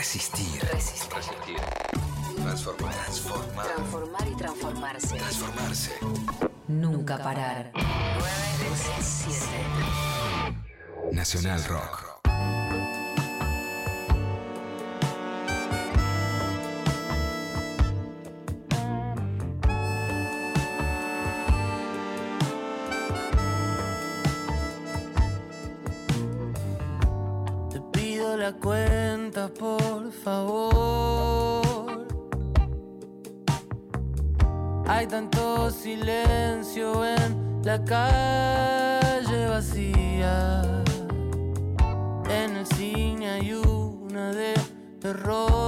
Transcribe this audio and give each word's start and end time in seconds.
Resistir. 0.00 0.64
Resistir. 0.72 1.12
Resistir. 1.14 1.60
Transformar. 2.42 2.94
Transformar. 2.94 3.66
Transformar 3.66 4.28
y 4.28 4.34
transformarse. 4.34 5.16
Transformarse. 5.18 5.92
Nunca 6.68 7.18
parar. 7.18 7.70
967. 7.74 9.46
Nacional 11.12 11.62
Rock. 11.64 12.09
Silencio 35.80 37.06
en 37.06 37.62
la 37.64 37.82
calle 37.82 39.48
vacía. 39.48 40.62
En 42.28 42.56
el 42.56 42.66
cine 42.66 43.30
hay 43.30 43.54
una 43.54 44.30
de 44.32 44.52
terror. 45.00 45.59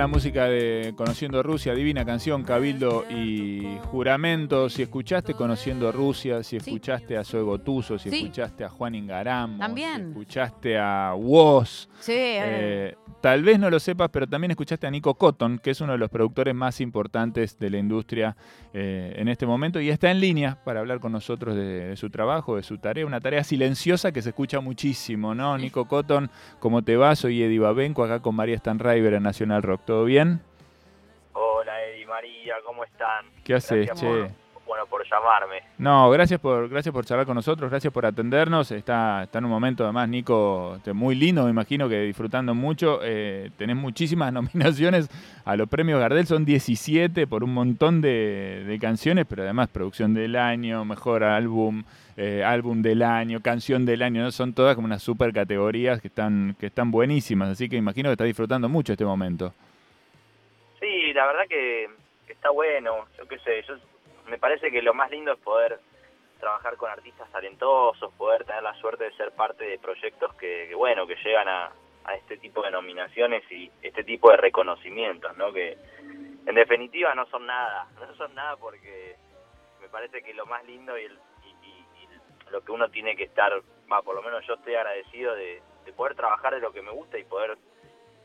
La 0.00 0.06
música 0.06 0.46
de 0.46 0.94
Conociendo 0.96 1.42
Rusia, 1.42 1.74
divina 1.74 2.06
canción, 2.06 2.42
Cabildo 2.42 3.04
y 3.10 3.66
Juramento. 3.90 4.70
Si 4.70 4.80
escuchaste 4.80 5.34
Conociendo 5.34 5.92
Rusia, 5.92 6.42
si 6.42 6.58
Sí. 6.58 6.70
escuchaste 6.70 7.18
a 7.18 7.22
Zoe 7.22 7.42
Gotuso, 7.42 7.98
si 7.98 8.08
Sí. 8.08 8.16
escuchaste 8.16 8.64
a 8.64 8.70
Juan 8.70 8.94
Ingaramo, 8.94 9.58
También. 9.58 10.04
si 10.04 10.08
escuchaste 10.08 10.78
a 10.78 11.12
Woz, 11.14 11.90
Sí, 12.00 12.14
eh, 12.16 12.94
tal 13.20 13.42
vez 13.42 13.58
no 13.58 13.68
lo 13.68 13.78
sepas, 13.78 14.08
pero 14.10 14.26
también 14.26 14.52
escuchaste 14.52 14.86
a 14.86 14.90
Nico 14.90 15.12
Cotton, 15.16 15.58
que 15.58 15.72
es 15.72 15.80
uno 15.82 15.92
de 15.92 15.98
los 15.98 16.08
productores 16.08 16.54
más 16.54 16.80
importantes 16.80 17.58
de 17.58 17.68
la 17.68 17.76
industria 17.76 18.34
eh, 18.72 19.14
en 19.18 19.28
este 19.28 19.44
momento 19.46 19.80
y 19.82 19.90
está 19.90 20.10
en 20.10 20.20
línea 20.20 20.56
para 20.64 20.80
hablar 20.80 21.00
con 21.00 21.12
nosotros 21.12 21.54
de, 21.56 21.88
de 21.88 21.96
su 21.96 22.08
trabajo, 22.08 22.56
de 22.56 22.62
su 22.62 22.78
tarea, 22.78 23.04
una 23.04 23.20
tarea 23.20 23.44
silenciosa 23.44 24.12
que 24.12 24.22
se 24.22 24.30
escucha 24.30 24.60
muchísimo, 24.60 25.34
¿no? 25.34 25.58
Nico 25.58 25.86
Cotton, 25.86 26.30
¿cómo 26.58 26.80
te 26.82 26.96
va? 26.96 27.14
Soy 27.16 27.42
Eddie 27.42 27.58
Babenco, 27.58 28.02
acá 28.04 28.20
con 28.20 28.34
María 28.36 28.56
Stanriver 28.56 29.12
en 29.14 29.24
Nacional 29.24 29.62
Rock, 29.62 29.80
¿todo 29.90 30.04
bien? 30.04 30.38
Hola 31.32 31.72
Eddie, 31.84 32.06
María, 32.06 32.54
¿cómo 32.64 32.84
están? 32.84 33.26
¿Qué 33.42 33.54
haces, 33.54 33.86
Gracias 33.88 34.00
che? 34.00 34.06
por- 34.06 34.30
bueno, 34.64 34.86
por 34.86 35.02
llamarme. 35.04 35.62
No, 35.78 36.08
gracias 36.10 36.38
por, 36.38 36.68
gracias 36.68 36.92
por 36.92 37.04
charlar 37.04 37.26
con 37.26 37.34
nosotros, 37.34 37.68
gracias 37.68 37.92
por 37.92 38.06
atendernos. 38.06 38.70
Está, 38.70 39.24
está 39.24 39.40
en 39.40 39.46
un 39.46 39.50
momento, 39.50 39.82
además, 39.82 40.08
Nico, 40.08 40.74
este, 40.76 40.92
muy 40.92 41.16
lindo, 41.16 41.42
me 41.42 41.50
imagino 41.50 41.88
que 41.88 42.02
disfrutando 42.02 42.54
mucho. 42.54 43.00
Eh, 43.02 43.50
tenés 43.56 43.74
muchísimas 43.74 44.32
nominaciones 44.32 45.08
a 45.44 45.56
los 45.56 45.68
premios 45.68 45.98
Gardel, 45.98 46.24
son 46.24 46.44
17 46.44 47.26
por 47.26 47.42
un 47.42 47.52
montón 47.52 48.00
de, 48.00 48.62
de 48.64 48.78
canciones, 48.78 49.26
pero 49.28 49.42
además 49.42 49.70
producción 49.70 50.14
del 50.14 50.36
año, 50.36 50.84
mejor 50.84 51.24
álbum, 51.24 51.82
eh, 52.16 52.44
álbum 52.46 52.80
del 52.80 53.02
año, 53.02 53.40
canción 53.40 53.84
del 53.84 54.02
año, 54.02 54.22
¿no? 54.22 54.30
son 54.30 54.52
todas 54.52 54.76
como 54.76 54.84
unas 54.84 55.02
super 55.02 55.32
categorías 55.32 56.00
que 56.00 56.06
están, 56.06 56.54
que 56.60 56.66
están 56.66 56.92
buenísimas, 56.92 57.48
así 57.48 57.68
que 57.68 57.74
imagino 57.74 58.08
que 58.08 58.12
estás 58.12 58.26
disfrutando 58.28 58.68
mucho 58.68 58.92
este 58.92 59.04
momento. 59.04 59.52
La 61.20 61.26
verdad 61.26 61.46
que 61.48 61.86
está 62.28 62.48
bueno, 62.48 63.06
yo 63.18 63.28
qué 63.28 63.38
sé, 63.40 63.62
yo 63.68 63.74
me 64.24 64.38
parece 64.38 64.70
que 64.70 64.80
lo 64.80 64.94
más 64.94 65.10
lindo 65.10 65.32
es 65.34 65.38
poder 65.40 65.78
trabajar 66.38 66.78
con 66.78 66.88
artistas 66.90 67.30
talentosos, 67.30 68.10
poder 68.14 68.44
tener 68.46 68.62
la 68.62 68.72
suerte 68.76 69.04
de 69.04 69.12
ser 69.18 69.30
parte 69.32 69.66
de 69.66 69.78
proyectos 69.78 70.34
que, 70.36 70.64
que, 70.70 70.74
bueno, 70.74 71.06
que 71.06 71.16
llegan 71.16 71.46
a, 71.46 71.72
a 72.04 72.14
este 72.14 72.38
tipo 72.38 72.62
de 72.62 72.70
nominaciones 72.70 73.42
y 73.52 73.70
este 73.82 74.02
tipo 74.02 74.30
de 74.30 74.38
reconocimientos, 74.38 75.36
¿no? 75.36 75.52
Que 75.52 75.76
en 76.46 76.54
definitiva 76.54 77.14
no 77.14 77.26
son 77.26 77.44
nada, 77.44 77.86
no 78.00 78.14
son 78.14 78.34
nada 78.34 78.56
porque 78.56 79.14
me 79.82 79.90
parece 79.90 80.22
que 80.22 80.32
lo 80.32 80.46
más 80.46 80.64
lindo 80.64 80.96
y, 80.98 81.04
el, 81.04 81.18
y, 81.44 81.66
y- 81.66 82.04
y 82.04 82.50
lo 82.50 82.62
que 82.62 82.72
uno 82.72 82.88
tiene 82.88 83.14
que 83.14 83.24
estar, 83.24 83.52
va, 83.92 84.00
por 84.00 84.14
lo 84.14 84.22
menos 84.22 84.42
yo 84.46 84.54
estoy 84.54 84.74
agradecido 84.74 85.34
de, 85.34 85.60
de 85.84 85.92
poder 85.92 86.14
trabajar 86.14 86.54
de 86.54 86.60
lo 86.60 86.72
que 86.72 86.80
me 86.80 86.92
gusta 86.92 87.18
y 87.18 87.24
poder 87.24 87.58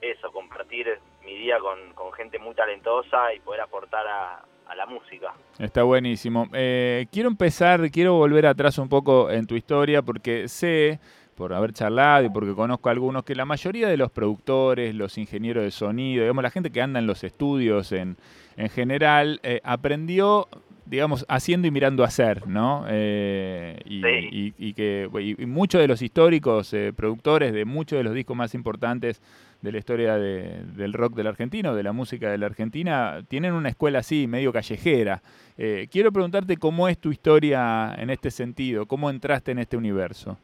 eso, 0.01 0.31
compartir 0.31 0.87
mi 1.23 1.35
día 1.35 1.57
con, 1.59 2.13
gente 2.13 2.39
muy 2.39 2.53
talentosa 2.53 3.33
y 3.33 3.39
poder 3.39 3.61
aportar 3.61 4.07
a, 4.07 4.45
a 4.67 4.75
la 4.75 4.85
música. 4.85 5.33
Está 5.59 5.83
buenísimo. 5.83 6.47
Eh, 6.53 7.07
quiero 7.11 7.29
empezar, 7.29 7.89
quiero 7.91 8.13
volver 8.13 8.45
atrás 8.45 8.77
un 8.77 8.89
poco 8.89 9.29
en 9.29 9.45
tu 9.45 9.55
historia 9.55 10.01
porque 10.01 10.47
sé, 10.47 10.99
por 11.35 11.53
haber 11.53 11.73
charlado 11.73 12.25
y 12.25 12.29
porque 12.29 12.53
conozco 12.53 12.89
a 12.89 12.91
algunos, 12.91 13.23
que 13.23 13.35
la 13.35 13.45
mayoría 13.45 13.87
de 13.87 13.97
los 13.97 14.11
productores, 14.11 14.95
los 14.95 15.17
ingenieros 15.17 15.63
de 15.63 15.71
sonido, 15.71 16.23
digamos, 16.23 16.43
la 16.43 16.49
gente 16.49 16.71
que 16.71 16.81
anda 16.81 16.99
en 16.99 17.07
los 17.07 17.23
estudios 17.23 17.91
en, 17.91 18.17
en 18.57 18.69
general, 18.69 19.39
eh, 19.43 19.61
aprendió, 19.63 20.47
digamos, 20.85 21.25
haciendo 21.29 21.67
y 21.67 21.71
mirando 21.71 22.03
hacer, 22.03 22.45
¿no? 22.47 22.85
Eh, 22.89 23.79
y, 23.85 24.01
Sí. 24.01 24.07
y- 24.31 24.53
y 24.69 24.73
que 24.73 25.09
y, 25.19 25.45
muchos 25.45 25.81
de 25.81 25.87
los 25.87 26.01
históricos 26.01 26.73
eh, 26.73 26.93
productores 26.95 27.53
de 27.53 27.65
muchos 27.65 27.97
de 27.97 28.03
los 28.03 28.13
discos 28.13 28.35
más 28.37 28.53
importantes 28.53 29.21
de 29.61 29.71
la 29.71 29.77
historia 29.79 30.15
de- 30.17 30.63
del 30.75 30.93
rock 30.93 31.13
del 31.15 31.27
argentino, 31.27 31.73
de 31.75 31.81
la 31.83 31.91
música 31.91 32.29
de 32.29 32.37
la 32.37 32.45
Argentina, 32.45 33.23
tienen 33.27 33.53
una 33.53 33.69
escuela 33.69 33.99
así, 33.99 34.27
medio 34.27 34.53
callejera. 34.53 35.21
Eh, 35.57 35.87
quiero 35.91 36.11
preguntarte 36.11 36.57
cómo 36.57 36.87
es 36.87 36.99
tu 36.99 37.11
historia 37.11 37.95
en 37.97 38.09
este 38.11 38.29
sentido, 38.29 38.85
cómo 38.85 39.09
entraste 39.09 39.51
en 39.51 39.59
este 39.59 39.77
universo. 39.77 40.37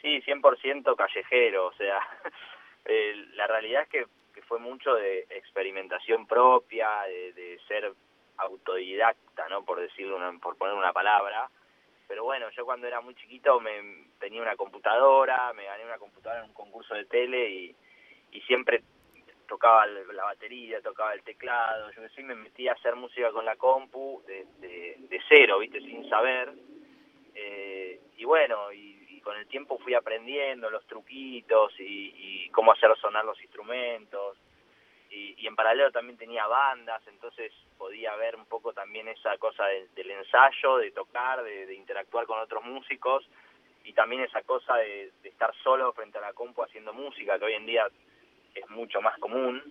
Sí, 0.00 0.20
100% 0.22 0.96
callejero, 0.96 1.66
o 1.66 1.72
sea, 1.74 1.98
eh, 2.86 3.14
la 3.36 3.46
realidad 3.46 3.82
es 3.82 3.88
que, 3.88 4.04
que 4.34 4.42
fue 4.42 4.58
mucho 4.58 4.94
de 4.94 5.26
experimentación 5.30 6.26
propia, 6.26 6.88
de, 7.08 7.32
de 7.32 7.58
ser 7.68 7.92
autodidacta, 8.38 9.48
¿no? 9.48 9.64
Por 9.64 9.80
decirlo, 9.80 10.16
una- 10.16 10.38
por 10.38 10.56
poner 10.56 10.74
una 10.74 10.92
palabra. 10.92 11.50
Pero 12.06 12.24
bueno, 12.24 12.50
yo 12.50 12.64
cuando 12.64 12.86
era 12.86 13.00
muy 13.00 13.14
chiquito 13.14 13.60
me 13.60 14.06
tenía 14.18 14.42
una 14.42 14.56
computadora, 14.56 15.52
me 15.54 15.64
gané 15.64 15.84
una 15.84 15.98
computadora 15.98 16.42
en 16.42 16.48
un 16.48 16.54
concurso 16.54 16.94
de 16.94 17.06
tele 17.06 17.48
y, 17.48 17.76
y 18.32 18.40
siempre 18.42 18.82
tocaba 19.46 19.86
la 19.86 20.24
batería, 20.24 20.80
tocaba 20.82 21.12
el 21.14 21.22
teclado, 21.22 21.90
yo 21.92 22.08
sé, 22.08 22.22
me 22.22 22.34
metí 22.34 22.66
a 22.68 22.72
hacer 22.72 22.96
música 22.96 23.30
con 23.30 23.44
la 23.44 23.56
compu 23.56 24.22
de, 24.26 24.46
de, 24.58 24.96
de 24.98 25.20
cero, 25.28 25.58
¿viste? 25.58 25.80
Sin 25.80 26.08
saber. 26.08 26.52
Eh, 27.34 28.00
y 28.16 28.24
bueno, 28.24 28.72
y, 28.72 29.06
y 29.10 29.20
con 29.20 29.36
el 29.36 29.46
tiempo 29.46 29.78
fui 29.78 29.94
aprendiendo 29.94 30.70
los 30.70 30.86
truquitos 30.86 31.72
y, 31.80 32.12
y 32.16 32.50
cómo 32.50 32.72
hacer 32.72 32.94
sonar 32.98 33.24
los 33.24 33.40
instrumentos. 33.42 34.38
Y, 35.14 35.46
en 35.46 35.54
paralelo 35.54 35.92
también 35.92 36.18
tenía 36.18 36.46
bandas, 36.46 37.06
entonces 37.06 37.52
podía 37.78 38.16
ver 38.16 38.34
un 38.34 38.46
poco 38.46 38.72
también 38.72 39.06
esa 39.08 39.36
cosa 39.38 39.64
de- 39.66 39.86
del 39.94 40.10
ensayo, 40.10 40.78
de 40.78 40.90
tocar, 40.90 41.44
de, 41.44 41.66
de 41.66 41.74
interactuar 41.74 42.26
con 42.26 42.40
otros 42.40 42.64
músicos 42.64 43.24
y 43.84 43.92
también 43.92 44.22
esa 44.22 44.42
cosa 44.42 44.76
de, 44.76 45.12
de 45.22 45.28
estar 45.28 45.54
solo 45.62 45.92
frente 45.92 46.18
a 46.18 46.22
la 46.22 46.32
compu 46.32 46.62
haciendo 46.62 46.92
música, 46.92 47.38
que 47.38 47.44
hoy 47.44 47.52
en 47.52 47.66
día 47.66 47.86
es 48.54 48.68
mucho 48.70 49.00
más 49.00 49.16
común. 49.18 49.62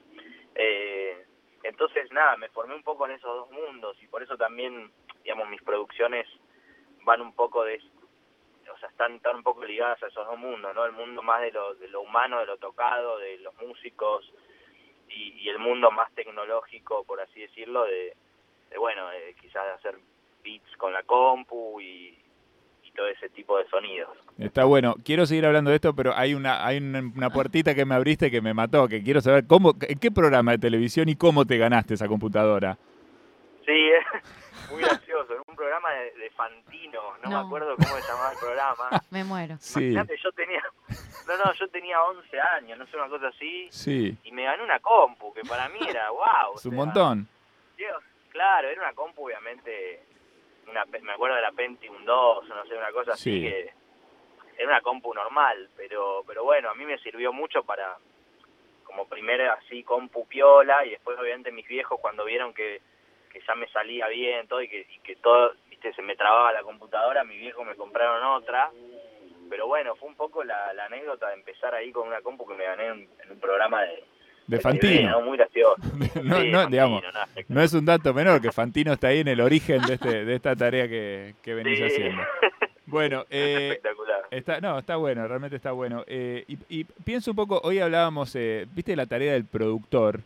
Eh, 0.56 1.26
entonces, 1.64 2.12
nada, 2.12 2.38
me 2.38 2.50
formé 2.50 2.76
un 2.76 2.84
poco 2.84 3.06
en 3.06 3.14
esos 3.14 3.36
dos 3.36 3.52
mundos 3.52 3.98
y 4.02 4.08
por 4.08 4.22
eso 4.22 4.38
también, 4.38 4.92
digamos, 5.24 5.50
mis 5.50 5.62
producciones 5.64 6.28
van 7.04 7.22
un 7.22 7.34
poco 7.34 7.64
de, 7.64 7.82
o 8.72 8.78
sea, 8.78 8.90
están, 8.90 9.16
están 9.16 9.38
un 9.38 9.44
poco 9.44 9.66
ligadas 9.66 10.02
a 10.04 10.08
esos 10.08 10.26
dos 10.26 10.38
mundos, 10.38 10.74
¿no? 10.76 10.86
El 10.86 10.92
mundo 10.92 11.22
más 11.22 11.42
de 11.42 11.52
lo, 11.52 11.74
de 11.76 11.88
lo 11.88 12.02
humano, 12.02 12.40
de 12.40 12.46
lo 12.46 12.58
tocado, 12.58 13.18
de 13.18 13.38
los 13.40 13.56
músicos 13.62 14.32
y, 15.10 15.34
y 15.42 15.50
el 15.50 15.60
mundo 15.60 15.92
más 15.92 16.12
tecnológico, 16.14 17.04
por 17.04 17.22
así 17.22 17.42
decirlo, 17.42 17.86
de, 17.86 18.14
de 18.70 18.78
bueno, 18.78 19.10
de 19.10 19.36
quizás 19.40 19.64
de 19.66 19.72
hacer 19.72 20.00
beats 20.44 20.76
con 20.78 20.94
la 20.94 21.04
compu 21.04 21.80
y, 21.80 22.18
y 22.84 22.92
todo 22.92 23.08
ese 23.08 23.30
tipo 23.30 23.58
de 23.58 23.68
sonidos. 23.68 24.18
Está 24.38 24.66
bueno. 24.66 24.96
Quiero 25.06 25.26
seguir 25.26 25.46
hablando 25.46 25.70
de 25.70 25.76
esto, 25.76 25.96
pero 25.96 26.14
hay 26.16 26.34
una, 26.34 26.66
hay 26.66 26.78
una, 26.78 27.00
una 27.00 27.30
puertita 27.30 27.76
que 27.76 27.86
me 27.86 27.96
abriste 27.96 28.32
que 28.32 28.42
me 28.42 28.54
mató, 28.54 28.88
que 28.88 29.04
quiero 29.04 29.22
saber 29.22 29.46
cómo, 29.48 29.74
en 29.82 30.00
qué 30.00 30.12
programa 30.12 30.52
de 30.52 30.58
televisión 30.58 31.08
y 31.10 31.16
cómo 31.16 31.46
te 31.46 31.58
ganaste 31.58 31.94
esa 31.94 32.08
computadora. 32.08 32.78
Sí, 33.66 33.90
es 33.90 34.72
muy 34.72 34.82
gracioso. 34.82 35.03
En 35.30 35.42
un 35.48 35.56
programa 35.56 35.92
de, 35.92 36.12
de 36.14 36.30
Fantino, 36.32 37.02
no, 37.24 37.30
No. 37.30 37.42
me 37.42 37.48
acuerdo 37.48 37.76
cómo 37.76 37.96
se 37.98 38.08
llamaba 38.08 38.32
el 38.34 38.38
programa. 38.40 38.90
Me 39.12 39.24
muero. 39.24 39.56
Sí, 39.60 39.80
Imagínate, 39.92 40.18
yo 40.24 40.32
tenía, 40.34 40.62
no, 41.28 41.38
no, 41.38 41.54
yo 41.54 41.68
tenía 41.70 42.02
11 42.04 42.40
años, 42.42 42.78
no 42.78 42.86
sé, 42.88 42.98
una 42.98 43.10
cosa 43.10 43.28
así, 43.28 43.68
sí. 43.72 44.18
y 44.24 44.32
me 44.32 44.44
gané 44.44 44.64
una 44.64 44.80
compu, 44.80 45.34
que 45.34 45.42
para 45.44 45.70
mí 45.70 45.80
era 45.88 46.10
wow. 46.12 46.56
Es 46.56 46.66
un 46.66 46.76
montón. 46.76 47.28
Claro, 48.30 48.68
era 48.70 48.82
una 48.82 48.94
compu, 48.94 49.26
obviamente, 49.28 50.04
una, 50.68 50.86
me 50.86 51.12
acuerdo 51.14 51.36
de 51.36 51.42
la 51.44 51.52
Pentium 51.52 52.04
2, 52.04 52.38
o 52.50 52.56
no 52.56 52.66
sé, 52.66 52.76
una 52.76 52.92
cosa 52.92 53.12
así, 53.14 53.32
Sí. 53.32 53.42
que 53.42 53.74
era 54.58 54.68
una 54.70 54.82
compu 54.82 55.14
normal, 55.14 55.70
pero 55.78 56.24
pero 56.26 56.44
bueno, 56.44 56.70
a 56.70 56.76
mí 56.76 56.84
me 56.86 56.98
sirvió 57.00 57.32
mucho 57.32 57.64
para, 57.64 57.96
como 58.86 59.08
primera 59.08 59.54
así, 59.54 59.84
compu 59.84 60.28
piola, 60.28 60.84
y 60.86 60.92
después 60.92 61.18
obviamente 61.20 61.52
mis 61.52 61.68
viejos 61.68 62.00
cuando 62.00 62.26
vieron 62.26 62.54
que, 62.56 62.82
que 63.34 63.42
ya 63.46 63.56
me 63.56 63.68
salía 63.70 64.08
bien 64.08 64.48
todo 64.48 64.62
y 64.62 64.70
que, 64.70 64.82
y 64.90 65.00
que 65.00 65.16
todo, 65.18 65.54
viste, 65.70 65.92
se 65.94 66.02
me 66.02 66.16
trababa 66.16 66.54
la 66.54 66.62
computadora, 66.62 67.24
mis 67.24 67.40
viejos 67.40 67.66
me 67.66 67.76
compraron 67.76 68.24
otra, 68.24 68.70
pero 69.50 69.68
bueno, 69.68 69.96
fue 69.96 70.08
un 70.10 70.16
poco 70.16 70.44
la, 70.44 70.72
la 70.74 70.86
anécdota 70.86 71.28
de 71.30 71.34
empezar 71.36 71.74
ahí 71.76 71.92
con 71.92 72.08
una 72.08 72.22
compu 72.22 72.46
que 72.48 72.54
me 72.56 72.64
gané 72.66 72.88
en, 72.88 73.10
en 73.24 73.32
un 73.32 73.40
programa 73.40 73.82
de... 73.82 74.04
De 74.46 74.60
Fantino. 74.60 75.10
¿no? 75.12 75.22
Muy 75.22 75.38
gracioso. 75.38 75.76
No, 75.92 76.06
Sí, 76.06 76.20
no, 76.24 76.36
Fantino, 76.36 76.68
digamos, 76.68 77.04
¿no? 77.04 77.10
no 77.48 77.62
es 77.62 77.74
un 77.74 77.86
dato 77.86 78.14
menor 78.14 78.42
que 78.42 78.52
Fantino 78.52 78.94
está 78.94 79.08
ahí 79.08 79.20
en 79.22 79.30
el 79.30 79.40
origen 79.42 79.82
de, 79.84 79.94
este, 79.94 80.26
de 80.26 80.36
esta 80.36 80.56
tarea 80.56 80.88
que, 80.88 81.36
que 81.42 81.54
venís 81.54 81.78
Sí. 81.80 81.86
haciendo. 81.86 82.22
Bueno, 82.86 83.26
eh, 83.32 83.70
Espectacular. 83.72 84.22
Está, 84.30 84.60
no, 84.60 84.78
está 84.78 84.98
bueno, 84.98 85.26
realmente 85.28 85.56
está 85.56 85.72
bueno. 85.72 86.04
Eh, 86.06 86.44
y, 86.48 86.58
y 86.70 86.84
pienso 86.84 87.32
un 87.32 87.38
poco, 87.38 87.60
hoy 87.64 87.80
hablábamos, 87.80 88.36
eh, 88.36 88.68
viste, 88.72 88.96
la 88.96 89.06
tarea 89.08 89.34
del 89.34 89.46
productor, 89.46 90.20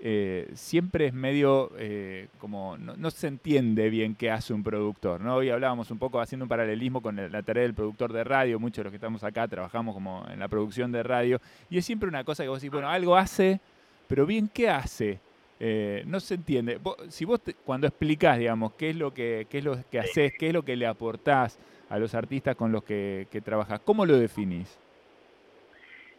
eh, 0.00 0.48
siempre 0.54 1.06
es 1.06 1.12
medio 1.12 1.72
eh, 1.78 2.28
como, 2.38 2.76
no, 2.78 2.96
no 2.96 3.10
se 3.10 3.26
entiende 3.26 3.90
bien 3.90 4.14
qué 4.14 4.30
hace 4.30 4.52
un 4.54 4.62
productor, 4.62 5.20
¿no? 5.20 5.36
Hoy 5.36 5.50
hablábamos 5.50 5.90
un 5.90 5.98
poco 5.98 6.20
haciendo 6.20 6.44
un 6.44 6.48
paralelismo 6.48 7.00
con 7.02 7.16
la 7.16 7.42
tarea 7.42 7.64
del 7.64 7.74
productor 7.74 8.12
de 8.12 8.22
radio, 8.24 8.60
muchos 8.60 8.78
de 8.78 8.84
los 8.84 8.90
que 8.92 8.96
estamos 8.96 9.24
acá 9.24 9.48
trabajamos 9.48 9.94
como 9.94 10.24
en 10.30 10.38
la 10.38 10.48
producción 10.48 10.92
de 10.92 11.02
radio, 11.02 11.40
y 11.68 11.78
es 11.78 11.84
siempre 11.84 12.08
una 12.08 12.22
cosa 12.24 12.44
que 12.44 12.48
vos 12.48 12.60
decís, 12.60 12.72
bueno, 12.72 12.88
algo 12.88 13.16
hace, 13.16 13.60
pero 14.06 14.24
bien, 14.24 14.48
¿qué 14.48 14.70
hace? 14.70 15.18
Eh, 15.60 16.04
no 16.06 16.20
se 16.20 16.34
entiende. 16.34 16.76
Vos- 16.76 16.96
si 17.08 17.24
vos 17.24 17.40
te- 17.40 17.54
cuando 17.54 17.88
explicás, 17.88 18.38
digamos, 18.38 18.74
qué 18.74 18.90
es 18.90 18.96
lo 18.96 19.12
que, 19.12 19.48
qué 19.50 19.58
es 19.58 19.64
lo 19.64 19.76
que 19.90 19.98
haces, 19.98 20.32
qué 20.38 20.46
es 20.48 20.52
lo 20.52 20.62
que 20.62 20.76
le 20.76 20.86
aportás 20.86 21.58
a 21.90 21.98
los 21.98 22.14
artistas 22.14 22.54
con 22.54 22.70
los 22.70 22.84
que, 22.84 23.26
que 23.32 23.40
trabajás, 23.40 23.80
¿cómo 23.80 24.06
lo 24.06 24.16
definís? 24.16 24.78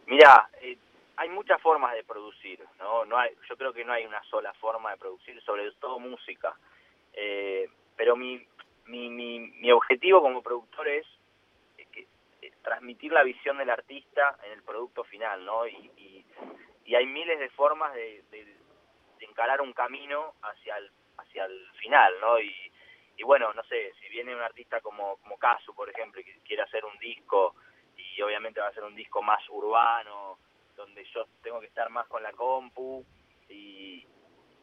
Mira, 0.06 0.48
eh, 0.60 0.76
hay 1.20 1.28
muchas 1.28 1.60
formas 1.60 1.92
de 1.92 2.02
producir, 2.02 2.64
¿no? 2.78 3.04
no 3.04 3.18
hay, 3.18 3.30
yo 3.46 3.54
creo 3.54 3.74
que 3.74 3.84
no 3.84 3.92
hay 3.92 4.06
una 4.06 4.22
sola 4.22 4.54
forma 4.54 4.90
de 4.92 4.96
producir, 4.96 5.38
sobre 5.42 5.70
todo 5.72 5.98
música. 5.98 6.54
Eh, 7.12 7.68
pero 7.94 8.16
mi, 8.16 8.42
mi, 8.86 9.10
mi, 9.10 9.38
mi 9.38 9.70
objetivo 9.70 10.22
como 10.22 10.42
productor 10.42 10.88
es 10.88 11.06
eh, 11.76 11.86
que- 11.92 12.06
eh, 12.40 12.52
transmitir 12.62 13.12
la 13.12 13.22
visión 13.22 13.58
del 13.58 13.68
artista 13.68 14.38
en 14.46 14.52
el 14.52 14.62
producto 14.62 15.04
final, 15.04 15.44
¿no? 15.44 15.66
Y, 15.68 16.24
hay 16.96 17.06
miles 17.06 17.38
de 17.38 17.48
formas 17.50 17.94
de, 17.94 18.24
de, 18.32 18.44
de 18.44 19.24
encarar 19.24 19.60
un 19.60 19.72
camino 19.72 20.34
hacia 20.42 20.76
el, 20.78 20.90
hacia 21.18 21.44
el 21.44 21.70
final, 21.80 22.12
¿no? 22.20 22.40
Y, 22.40 22.52
bueno, 23.22 23.52
no 23.52 23.62
sé, 23.64 23.92
si 24.00 24.08
viene 24.08 24.34
un 24.34 24.40
artista 24.42 24.80
como, 24.80 25.16
como 25.18 25.38
Casu, 25.38 25.72
por 25.74 25.88
ejemplo, 25.88 26.20
y 26.20 26.24
quiere 26.40 26.62
hacer 26.62 26.84
un 26.84 26.98
disco 26.98 27.54
y 27.96 28.20
obviamente 28.22 28.60
va 28.60 28.68
a 28.68 28.72
ser 28.72 28.82
un 28.82 28.96
disco 28.96 29.22
más 29.22 29.40
urbano, 29.50 30.29
donde 30.90 31.08
yo 31.12 31.24
tengo 31.42 31.60
que 31.60 31.66
estar 31.66 31.88
más 31.90 32.06
con 32.08 32.22
la 32.22 32.32
compu 32.32 33.04
y, 33.48 34.06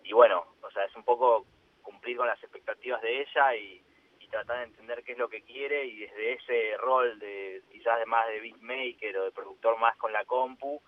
y 0.04 0.14
bueno, 0.14 0.46
o 0.62 0.72
sea, 0.72 0.84
es 0.86 0.96
un 0.96 1.04
poco 1.04 1.46
cumplir 1.82 2.18
con 2.18 2.28
las 2.28 2.42
expectativas 2.44 3.02
de 3.02 3.22
ella 3.22 3.56
y, 3.56 3.84
tratar 4.30 4.58
de 4.58 4.64
entender 4.66 5.04
qué 5.06 5.14
es 5.14 5.18
lo 5.18 5.30
que 5.30 5.42
quiere 5.44 5.86
y 5.86 6.00
desde 6.00 6.34
ese 6.34 6.78
rol 6.80 7.18
de 7.18 7.62
quizás 7.72 7.98
de 7.98 8.06
más 8.06 8.28
de 8.28 8.42
beatmaker 8.42 9.18
o 9.20 9.24
de 9.24 9.32
productor 9.32 9.80
más 9.80 9.96
con 9.96 10.12
la 10.12 10.26
compu, 10.26 10.82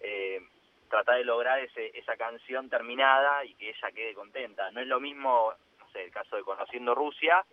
eh, 0.00 0.40
tratar 0.88 1.18
de 1.18 1.24
lograr 1.24 1.58
ese, 1.58 1.90
esa 1.98 2.16
canción 2.16 2.70
terminada 2.70 3.44
y 3.44 3.54
que 3.56 3.68
ella 3.68 3.92
quede 3.92 4.14
contenta. 4.14 4.70
No 4.70 4.80
es 4.80 4.86
lo 4.86 5.00
mismo, 5.00 5.52
no 5.78 5.90
sé, 5.90 6.04
el 6.04 6.10
caso 6.10 6.36
de 6.36 6.42
Conociendo 6.42 6.94
Rusia, 6.94 7.44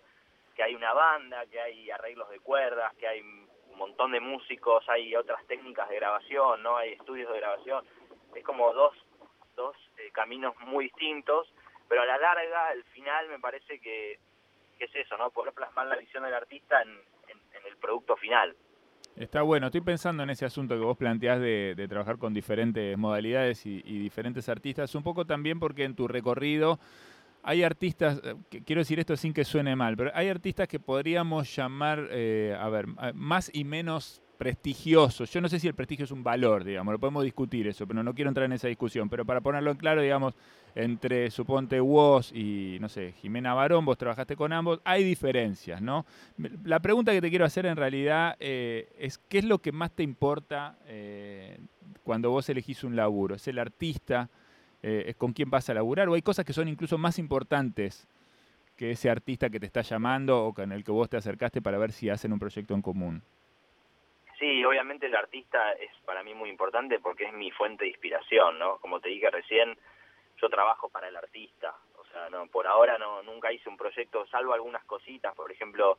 que 0.55 0.63
hay 0.63 0.73
una 0.73 0.93
banda, 0.93 1.45
que 1.47 1.59
hay 1.59 1.91
arreglos 1.91 2.29
de 2.29 2.39
cuerdas, 2.39 2.95
que 2.95 3.05
hay 3.05 3.21
montón 3.77 4.11
de 4.11 4.19
músicos, 4.19 4.87
hay 4.89 5.15
otras 5.15 5.45
técnicas 5.47 5.89
de 5.89 5.95
grabación, 5.95 6.63
no 6.63 6.77
hay 6.77 6.93
estudios 6.93 7.31
de 7.31 7.39
grabación. 7.39 7.85
Es 8.35 8.43
como 8.43 8.73
dos, 8.73 8.93
dos 9.55 9.75
eh, 9.97 10.09
caminos 10.11 10.53
muy 10.65 10.85
distintos, 10.85 11.47
pero 11.87 12.01
a 12.01 12.05
la 12.05 12.17
larga, 12.17 12.67
al 12.69 12.83
final, 12.85 13.29
me 13.29 13.39
parece 13.39 13.79
que, 13.79 14.19
que 14.77 14.85
es 14.85 14.95
eso, 14.95 15.17
¿no? 15.17 15.29
Poder 15.29 15.53
plasmar 15.53 15.87
la 15.87 15.95
visión 15.95 16.23
del 16.23 16.33
artista 16.33 16.81
en, 16.81 16.89
en, 16.89 17.37
en 17.53 17.67
el 17.67 17.77
producto 17.77 18.15
final. 18.17 18.55
Está 19.15 19.43
bueno, 19.43 19.67
estoy 19.67 19.79
pensando 19.79 20.23
en 20.23 20.29
ese 20.29 20.45
asunto 20.45 20.75
que 20.75 20.83
vos 20.83 20.97
planteás 20.97 21.39
de, 21.39 21.73
de 21.75 21.87
trabajar 21.87 22.17
con 22.17 22.33
diferentes 22.33 22.97
modalidades 22.97 23.65
y, 23.65 23.81
y 23.85 23.97
diferentes 23.97 24.49
artistas, 24.49 24.93
un 24.93 25.03
poco 25.03 25.23
también 25.25 25.57
porque 25.57 25.85
en 25.85 25.95
tu 25.95 26.07
recorrido 26.07 26.79
hay 27.45 27.61
artistas, 27.61 28.19
eh, 28.23 28.35
quiero 28.65 28.81
decir 28.81 28.99
esto 28.99 29.15
sin 29.15 29.31
que 29.31 29.45
suene 29.45 29.75
mal, 29.75 29.95
pero 29.95 30.09
hay 30.15 30.29
artistas 30.29 30.67
que 30.67 30.79
podríamos 30.79 31.55
llamar, 31.55 32.07
eh, 32.09 32.57
a 32.59 32.67
ver, 32.69 32.87
eh, 33.03 33.11
más 33.13 33.51
y 33.53 33.63
menos 33.63 34.23
prestigiosos. 34.39 35.31
Yo 35.31 35.39
no 35.41 35.47
sé 35.47 35.59
si 35.59 35.67
el 35.67 35.75
prestigio 35.75 36.05
es 36.05 36.11
un 36.11 36.23
valor, 36.23 36.63
digamos, 36.63 36.91
lo 36.91 36.99
podemos 36.99 37.23
discutir 37.23 37.67
eso, 37.67 37.85
pero 37.85 38.01
no 38.01 38.15
quiero 38.15 38.29
entrar 38.29 38.45
en 38.45 38.53
esa 38.53 38.67
discusión. 38.67 39.09
Pero 39.09 39.25
para 39.25 39.41
ponerlo 39.41 39.69
en 39.69 39.77
claro, 39.77 40.01
digamos, 40.01 40.33
entre 40.73 41.29
suponte 41.29 41.79
vos 41.79 42.31
y, 42.33 42.79
no 42.81 42.89
sé, 42.89 43.13
Jimena 43.21 43.53
Barón, 43.53 43.85
vos 43.85 43.97
trabajaste 43.97 44.35
con 44.35 44.51
ambos, 44.51 44.81
hay 44.83 45.03
diferencias, 45.03 45.81
¿no? 45.81 46.05
La 46.63 46.79
pregunta 46.79 47.11
que 47.11 47.21
te 47.21 47.29
quiero 47.29 47.45
hacer 47.45 47.67
en 47.67 47.77
realidad 47.77 48.35
es, 48.39 49.19
¿qué 49.29 49.37
es 49.37 49.45
lo 49.45 49.59
que 49.59 49.71
más 49.71 49.91
te 49.91 50.03
importa 50.03 50.77
cuando 52.03 52.31
vos 52.31 52.49
elegís 52.49 52.83
un 52.83 52.95
laburo? 52.95 53.35
¿Es 53.35 53.47
el 53.47 53.59
artista? 53.59 54.29
Eh, 54.83 55.05
¿Es 55.07 55.15
con 55.15 55.33
quién 55.33 55.49
vas 55.49 55.69
a 55.69 55.73
laburar? 55.73 56.07
¿O 56.09 56.13
hay 56.13 56.21
cosas 56.21 56.45
que 56.45 56.53
son 56.53 56.67
incluso 56.67 56.97
más 56.97 57.17
importantes 57.19 58.07
que 58.77 58.91
ese 58.91 59.09
artista 59.09 59.49
que 59.49 59.59
te 59.59 59.65
está 59.65 59.81
llamando 59.81 60.45
o 60.45 60.53
con 60.53 60.71
el 60.71 60.83
que 60.83 60.91
vos 60.91 61.09
te 61.09 61.17
acercaste 61.17 61.61
para 61.61 61.77
ver 61.77 61.91
si 61.91 62.09
hacen 62.09 62.33
un 62.33 62.39
proyecto 62.39 62.73
en 62.73 62.81
común? 62.81 63.21
Sí, 64.37 64.63
obviamente 64.65 65.05
el 65.05 65.15
artista 65.15 65.71
es 65.73 65.91
para 66.05 66.21
mí 66.23 66.33
muy 66.33 66.49
importante 66.49 66.99
porque 66.99 67.23
es 67.25 67.33
mi 67.33 67.51
fuente 67.51 67.85
de 67.85 67.91
inspiración, 67.91 68.59
¿no? 68.59 68.77
Como 68.79 68.99
te 68.99 69.09
dije 69.09 69.29
recién, 69.31 69.77
yo 70.41 70.49
trabajo 70.49 70.89
para 70.89 71.07
el 71.07 71.15
artista, 71.15 71.73
o 71.97 72.05
sea, 72.11 72.29
no 72.29 72.45
por 72.47 72.67
ahora 72.67 72.97
no 72.97 73.23
nunca 73.23 73.53
hice 73.53 73.69
un 73.69 73.77
proyecto, 73.77 74.25
salvo 74.27 74.53
algunas 74.53 74.83
cositas, 74.83 75.33
por 75.35 75.49
ejemplo, 75.51 75.97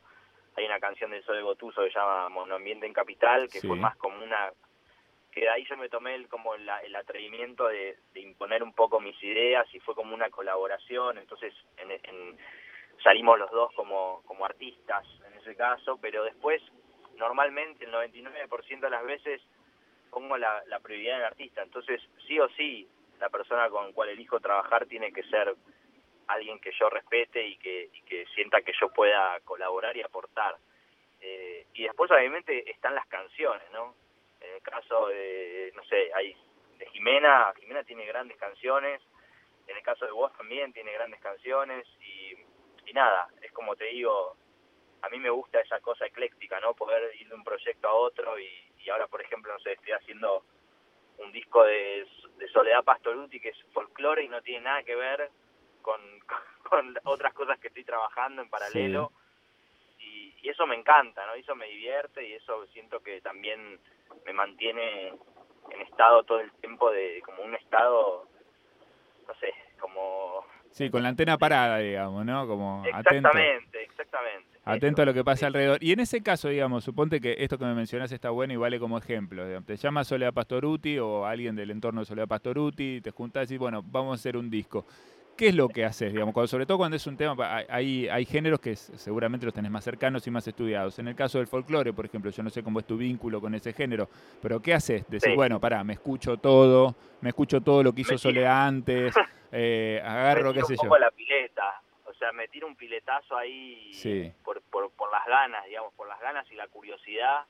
hay 0.55 0.65
una 0.65 0.79
canción 0.79 1.09
de 1.11 1.23
Zoe 1.23 1.41
Gotuso 1.41 1.81
que 1.83 1.89
se 1.91 1.97
llama 1.97 2.29
Monoambiente 2.29 2.85
en 2.85 2.93
Capital, 2.93 3.49
que 3.49 3.59
Sí. 3.59 3.67
fue 3.67 3.75
más 3.77 3.95
como 3.97 4.23
una 4.23 4.51
que 5.37 5.45
de 5.45 5.49
ahí 5.49 5.63
yo 5.69 5.77
me 5.77 5.87
tomé 5.87 6.15
el, 6.15 6.27
como 6.27 6.57
la- 6.57 6.79
el 6.81 6.95
atrevimiento 6.95 7.67
de, 7.67 7.95
imponer 8.15 8.63
un 8.63 8.73
poco 8.73 8.99
mis 8.99 9.21
ideas 9.23 9.67
y 9.73 9.79
fue 9.79 9.93
como 9.93 10.15
una 10.15 10.31
colaboración, 10.31 11.19
entonces 11.19 11.53
en, 11.77 11.91
en- 11.91 12.37
salimos 13.03 13.37
los 13.37 13.51
dos 13.51 13.71
como, 13.75 14.23
como 14.25 14.45
artistas 14.45 15.05
en 15.27 15.33
ese 15.39 15.55
caso, 15.55 15.99
pero 16.01 16.23
después 16.23 16.59
normalmente 17.17 17.85
el 17.85 17.91
99% 17.91 18.79
de 18.79 18.89
las 18.89 19.05
veces 19.05 19.41
pongo 20.09 20.37
la, 20.37 20.63
la 20.65 20.79
prioridad 20.79 21.15
en 21.17 21.21
el 21.21 21.27
artista, 21.27 21.61
entonces 21.61 22.01
sí 22.27 22.39
o 22.39 22.49
sí 22.49 22.87
la 23.19 23.29
persona 23.29 23.69
con 23.69 23.93
cual 23.93 24.09
elijo 24.09 24.39
trabajar 24.39 24.87
tiene 24.87 25.11
que 25.13 25.21
ser 25.23 25.53
alguien 26.27 26.59
que 26.59 26.71
yo 26.79 26.89
respete 26.89 27.45
y 27.47 27.57
que, 27.57 27.89
y 27.93 28.01
que 28.01 28.25
sienta 28.33 28.61
que 28.61 28.73
yo 28.81 28.89
pueda 28.89 29.39
colaborar 29.41 29.95
y 29.95 30.01
aportar. 30.01 30.55
Eh, 31.21 31.67
y 31.75 31.83
después 31.83 32.09
obviamente 32.11 32.69
están 32.71 32.95
las 32.95 33.07
canciones, 33.07 33.63
¿no? 33.71 33.93
En 34.67 34.73
el 34.73 34.81
caso 34.81 35.07
de, 35.07 35.71
no 35.75 35.83
sé, 35.85 36.11
hay 36.13 36.35
de 36.77 36.85
Jimena, 36.87 37.53
Jimena 37.57 37.83
tiene 37.83 38.05
grandes 38.05 38.37
canciones, 38.37 39.01
en 39.65 39.77
el 39.77 39.81
caso 39.81 40.05
de 40.05 40.11
vos 40.11 40.31
también 40.37 40.73
tiene 40.73 40.91
grandes 40.93 41.21
canciones 41.21 41.87
y, 42.01 42.35
y 42.89 42.93
nada, 42.93 43.27
es 43.41 43.51
como 43.53 43.75
te 43.75 43.85
digo, 43.85 44.35
a 45.01 45.09
mí 45.09 45.19
me 45.19 45.29
gusta 45.29 45.61
esa 45.61 45.79
cosa 45.79 46.05
ecléctica, 46.05 46.59
¿no? 46.59 46.73
Poder 46.73 47.15
ir 47.15 47.29
de 47.29 47.35
un 47.35 47.43
proyecto 47.43 47.87
a 47.87 47.93
otro 47.93 48.37
y, 48.37 48.49
y 48.79 48.89
ahora, 48.89 49.07
por 49.07 49.21
ejemplo, 49.21 49.53
no 49.53 49.59
sé, 49.59 49.71
estoy 49.73 49.93
haciendo 49.93 50.43
un 51.19 51.31
disco 51.31 51.63
de, 51.63 52.05
de 52.37 52.47
Soledad 52.49 52.83
Pastoruti 52.83 53.39
que 53.39 53.49
es 53.49 53.63
folclore 53.73 54.23
y 54.23 54.29
no 54.29 54.41
tiene 54.41 54.65
nada 54.65 54.83
que 54.83 54.95
ver 54.95 55.31
con, 55.81 56.01
con 56.69 56.97
otras 57.05 57.33
cosas 57.33 57.57
que 57.59 57.69
estoy 57.69 57.85
trabajando 57.85 58.41
en 58.41 58.49
paralelo 58.49 59.13
y 60.41 60.49
eso 60.49 60.65
me 60.67 60.75
encanta, 60.75 61.25
¿no? 61.25 61.33
Eso 61.33 61.55
me 61.55 61.67
divierte 61.67 62.27
y 62.27 62.33
eso 62.33 62.65
siento 62.67 62.99
que 63.01 63.21
también 63.21 63.79
me 64.25 64.33
mantiene 64.33 65.09
en 65.09 65.81
estado 65.81 66.23
todo 66.23 66.39
el 66.39 66.51
tiempo 66.53 66.89
de 66.91 67.21
como 67.25 67.43
un 67.43 67.55
estado, 67.55 68.27
no 69.27 69.33
sé, 69.35 69.53
como 69.79 70.45
Sí, 70.71 70.89
con 70.91 71.01
la 71.01 71.09
antena 71.09 71.37
parada, 71.37 71.79
digamos, 71.79 72.23
¿no? 72.25 72.45
Como 72.47 72.83
atento. 72.93 73.29
exactamente, 73.29 73.83
exactamente. 73.83 74.47
Atento 74.63 75.01
a 75.01 75.05
lo 75.05 75.13
que 75.13 75.23
pasa 75.23 75.39
Sí. 75.39 75.45
alrededor. 75.45 75.77
Y 75.81 75.93
en 75.93 76.01
ese 76.01 76.21
caso, 76.21 76.49
digamos, 76.49 76.83
suponte 76.83 77.21
que 77.21 77.35
esto 77.39 77.57
que 77.57 77.63
me 77.65 77.73
mencionás 77.73 78.11
está 78.11 78.29
bueno 78.31 78.53
y 78.53 78.57
vale 78.57 78.79
como 78.79 78.97
ejemplo. 78.97 79.45
digamos. 79.45 79.65
Te 79.65 79.77
llama 79.77 80.03
Soledad 80.03 80.33
Pastoruti 80.33 80.99
o 80.99 81.25
alguien 81.25 81.55
del 81.55 81.71
entorno 81.71 82.01
de 82.01 82.05
Soledad 82.05 82.27
Pastoruti, 82.27 82.99
te 83.01 83.11
juntás 83.11 83.49
y 83.51 83.57
bueno, 83.57 83.81
vamos 83.83 84.11
a 84.11 84.15
hacer 84.15 84.35
un 84.37 84.49
disco. 84.49 84.85
¿Qué 85.37 85.49
es 85.49 85.55
lo 85.55 85.69
que 85.69 85.85
haces, 85.85 86.11
digamos? 86.11 86.33
Cuando- 86.33 86.47
sobre 86.47 86.65
todo 86.65 86.77
cuando 86.79 86.97
es 86.97 87.05
un 87.05 87.15
tema, 87.15 87.35
hay, 87.69 88.09
hay 88.09 88.25
géneros 88.25 88.59
que 88.59 88.75
seguramente 88.75 89.45
los 89.45 89.53
tenés 89.53 89.69
más 89.71 89.83
cercanos 89.83 90.25
y 90.25 90.31
más 90.31 90.47
estudiados. 90.47 90.97
En 90.99 91.07
el 91.07 91.15
caso 91.15 91.37
del 91.37 91.47
folclore, 91.47 91.93
por 91.93 92.05
ejemplo, 92.05 92.31
yo 92.31 92.41
no 92.43 92.49
sé 92.49 92.63
cómo 92.63 92.79
es 92.79 92.85
tu 92.87 92.97
vínculo 92.97 93.39
con 93.39 93.53
ese 93.53 93.71
género, 93.71 94.09
pero 94.41 94.59
¿qué 94.61 94.73
haces? 94.73 95.03
Decís, 95.07 95.29
Sí. 95.29 95.35
bueno, 95.35 95.59
pará, 95.59 95.83
me 95.83 95.93
escucho 95.93 96.37
todo, 96.37 96.95
me 97.21 97.29
escucho 97.29 97.61
todo 97.61 97.83
lo 97.83 97.93
que 97.93 98.01
hizo. 98.01 98.17
Soledad 98.17 98.67
antes, 98.67 99.13
eh, 99.51 100.01
agarro, 100.03 100.53
qué 100.53 100.61
sé 100.63 100.73
un 100.73 100.77
yo. 100.77 100.81
poco 100.83 100.95
a 100.95 100.99
la 100.99 101.11
pileta, 101.11 101.81
o 102.05 102.13
sea, 102.15 102.31
me 102.31 102.47
tiro 102.47 102.65
un 102.65 102.75
piletazo 102.75 103.37
ahí 103.37 103.93
Sí. 103.93 104.31
por, 104.43 104.61
por, 104.63 104.89
por 104.91 105.11
las 105.11 105.25
ganas, 105.27 105.63
digamos, 105.65 105.93
por 105.93 106.07
las 106.07 106.19
ganas 106.19 106.51
y 106.51 106.55
la 106.55 106.67
curiosidad, 106.67 107.45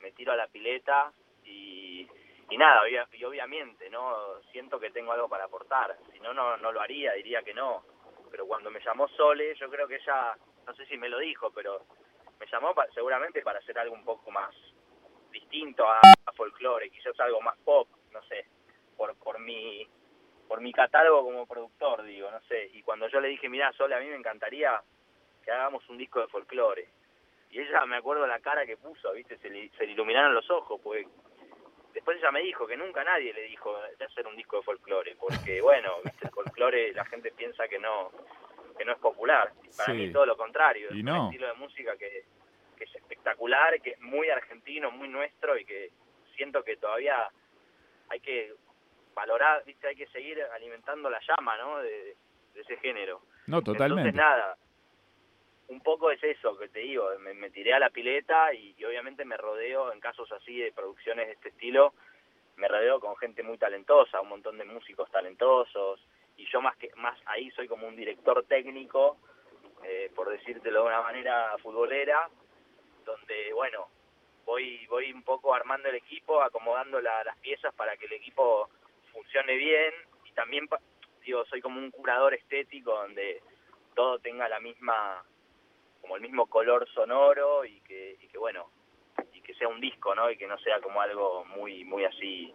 me 0.00 0.12
tiro 0.12 0.30
a 0.32 0.36
la 0.36 0.46
pileta 0.46 1.10
y, 1.44 2.06
y 2.50 2.56
nada, 2.58 2.82
y 2.88 3.24
obviamente, 3.24 3.88
¿no? 3.90 4.40
Siento 4.52 4.78
que 4.78 4.90
tengo 4.90 5.12
algo 5.12 5.28
para 5.28 5.44
aportar, 5.44 5.96
si 6.12 6.20
no, 6.20 6.32
no, 6.34 6.56
no 6.58 6.72
lo 6.72 6.80
haría, 6.80 7.12
diría 7.12 7.42
que 7.42 7.54
no, 7.54 7.84
pero 8.30 8.46
cuando 8.46 8.70
me 8.70 8.80
llamó 8.80 9.08
Sole, 9.08 9.54
yo 9.56 9.70
creo 9.70 9.88
que 9.88 9.96
ella, 9.96 10.34
no 10.66 10.74
sé 10.74 10.86
si 10.86 10.96
me 10.98 11.08
lo 11.08 11.18
dijo, 11.18 11.50
pero 11.52 11.82
me 12.38 12.46
llamó 12.46 12.74
pa- 12.74 12.86
seguramente 12.94 13.42
para 13.42 13.58
hacer 13.60 13.78
algo 13.78 13.94
un 13.94 14.04
poco 14.04 14.30
más 14.30 14.54
distinto 15.30 15.88
a, 15.88 16.00
a 16.26 16.32
folclore, 16.32 16.90
quizás 16.90 17.18
algo 17.20 17.40
más 17.40 17.56
pop, 17.64 17.88
no 18.12 18.22
sé, 18.24 18.46
por, 18.96 19.16
por 19.18 19.38
mi 19.40 19.86
por 20.46 20.60
mi 20.60 20.72
catálogo 20.72 21.24
como 21.24 21.46
productor, 21.46 22.02
digo, 22.04 22.30
no 22.30 22.38
sé. 22.42 22.66
Y 22.74 22.82
cuando 22.82 23.08
yo 23.08 23.18
le 23.18 23.28
dije, 23.28 23.48
mirá, 23.48 23.72
Sole, 23.72 23.94
a 23.94 23.98
mí 23.98 24.06
me 24.06 24.16
encantaría 24.16 24.78
que 25.42 25.50
hagamos 25.50 25.88
un 25.88 25.96
disco 25.96 26.20
de 26.20 26.28
folclore. 26.28 26.86
Y 27.50 27.60
ella, 27.60 27.86
me 27.86 27.96
acuerdo 27.96 28.26
la 28.26 28.40
cara 28.40 28.66
que 28.66 28.76
puso, 28.76 29.10
¿viste? 29.14 29.38
Se 29.38 29.48
le, 29.48 29.70
se 29.70 29.86
le 29.86 29.92
iluminaron 29.92 30.34
los 30.34 30.48
ojos, 30.50 30.78
porque 30.84 31.08
después 31.94 32.18
ella 32.18 32.30
me 32.32 32.42
dijo 32.42 32.66
que 32.66 32.76
nunca 32.76 33.02
nadie 33.04 33.32
le 33.32 33.42
dijo 33.44 33.74
de 33.98 34.04
hacer 34.04 34.26
un 34.26 34.36
disco 34.36 34.58
de 34.58 34.62
folclore, 34.64 35.16
porque, 35.16 35.60
bueno, 35.62 35.94
¿viste? 36.04 36.26
El 36.26 36.30
folclore 36.32 36.92
la 36.92 37.04
gente 37.06 37.32
piensa 37.32 37.66
que 37.68 37.78
no 37.78 38.10
que 38.76 38.84
no 38.84 38.90
es 38.92 38.98
popular. 38.98 39.52
Y 39.62 39.68
para 39.76 39.92
Sí. 39.92 39.92
mí 39.92 40.12
todo 40.12 40.26
lo 40.26 40.36
contrario. 40.36 40.88
Y 40.92 40.98
es 40.98 41.04
no. 41.04 41.20
un 41.20 41.26
estilo 41.26 41.46
de 41.46 41.54
música 41.54 41.96
que, 41.96 42.24
que 42.76 42.84
es 42.84 42.94
espectacular, 42.96 43.80
que 43.80 43.90
es 43.90 44.00
muy 44.00 44.28
argentino, 44.30 44.90
muy 44.90 45.06
nuestro 45.08 45.56
y 45.56 45.64
que 45.64 45.90
siento 46.36 46.64
que 46.64 46.76
todavía 46.76 47.28
hay 48.08 48.18
que 48.18 48.52
valorar, 49.14 49.62
viste, 49.64 49.86
hay 49.86 49.94
que 49.94 50.08
seguir 50.08 50.42
alimentando 50.52 51.08
la 51.08 51.20
llama, 51.20 51.56
¿no? 51.56 51.78
De, 51.78 52.16
de 52.52 52.60
ese 52.62 52.76
género. 52.78 53.22
No, 53.46 53.62
totalmente. 53.62 54.08
Entonces 54.10 54.14
nada, 54.16 54.56
un 55.68 55.80
poco 55.80 56.10
es 56.10 56.22
eso 56.22 56.56
que 56.58 56.68
te 56.68 56.80
digo, 56.80 57.08
me, 57.20 57.50
tiré 57.50 57.72
a 57.74 57.78
la 57.78 57.90
pileta 57.90 58.52
y, 58.52 58.74
obviamente 58.84 59.24
me 59.24 59.36
rodeo 59.36 59.92
en 59.92 60.00
casos 60.00 60.30
así 60.32 60.58
de 60.58 60.72
producciones 60.72 61.26
de 61.26 61.32
este 61.32 61.48
estilo, 61.50 61.94
me 62.56 62.68
rodeo 62.68 63.00
con 63.00 63.16
gente 63.16 63.42
muy 63.42 63.58
talentosa, 63.58 64.20
un 64.20 64.28
montón 64.28 64.58
de 64.58 64.64
músicos 64.64 65.10
talentosos 65.10 66.00
y 66.36 66.46
yo 66.46 66.60
más 66.60 66.76
que 66.76 66.90
más 66.96 67.18
ahí 67.26 67.50
soy 67.52 67.66
como 67.68 67.86
un 67.88 67.96
director 67.96 68.44
técnico, 68.44 69.16
eh, 69.82 70.10
por 70.14 70.28
decírtelo 70.30 70.82
de 70.82 70.86
una 70.88 71.02
manera 71.02 71.56
futbolera, 71.58 72.28
donde 73.04 73.52
bueno 73.52 73.88
voy 74.44 74.86
voy 74.86 75.12
un 75.12 75.22
poco 75.22 75.54
armando 75.54 75.88
el 75.88 75.96
equipo, 75.96 76.42
acomodando 76.42 77.00
la- 77.00 77.24
las 77.24 77.36
piezas 77.38 77.74
para 77.74 77.96
que 77.96 78.06
el 78.06 78.12
equipo 78.12 78.68
funcione 79.12 79.54
bien 79.56 79.92
y 80.24 80.32
también 80.32 80.68
digo 81.24 81.44
soy 81.46 81.60
como 81.60 81.78
un 81.80 81.90
curador 81.90 82.34
estético 82.34 82.92
donde 82.92 83.42
todo 83.94 84.18
tenga 84.18 84.48
la 84.48 84.60
misma 84.60 85.24
como 86.04 86.16
el 86.16 86.22
mismo 86.22 86.44
color 86.46 86.86
sonoro 86.94 87.64
y 87.64 87.80
que 87.80 88.18
y 88.22 88.28
que 88.28 88.36
bueno 88.36 88.66
y 89.32 89.40
que 89.40 89.54
sea 89.54 89.68
un 89.68 89.80
disco 89.80 90.14
no 90.14 90.30
y 90.30 90.36
que 90.36 90.46
no 90.46 90.58
sea 90.58 90.78
como 90.82 91.00
algo 91.00 91.46
muy 91.56 91.82
muy 91.86 92.04
así 92.04 92.52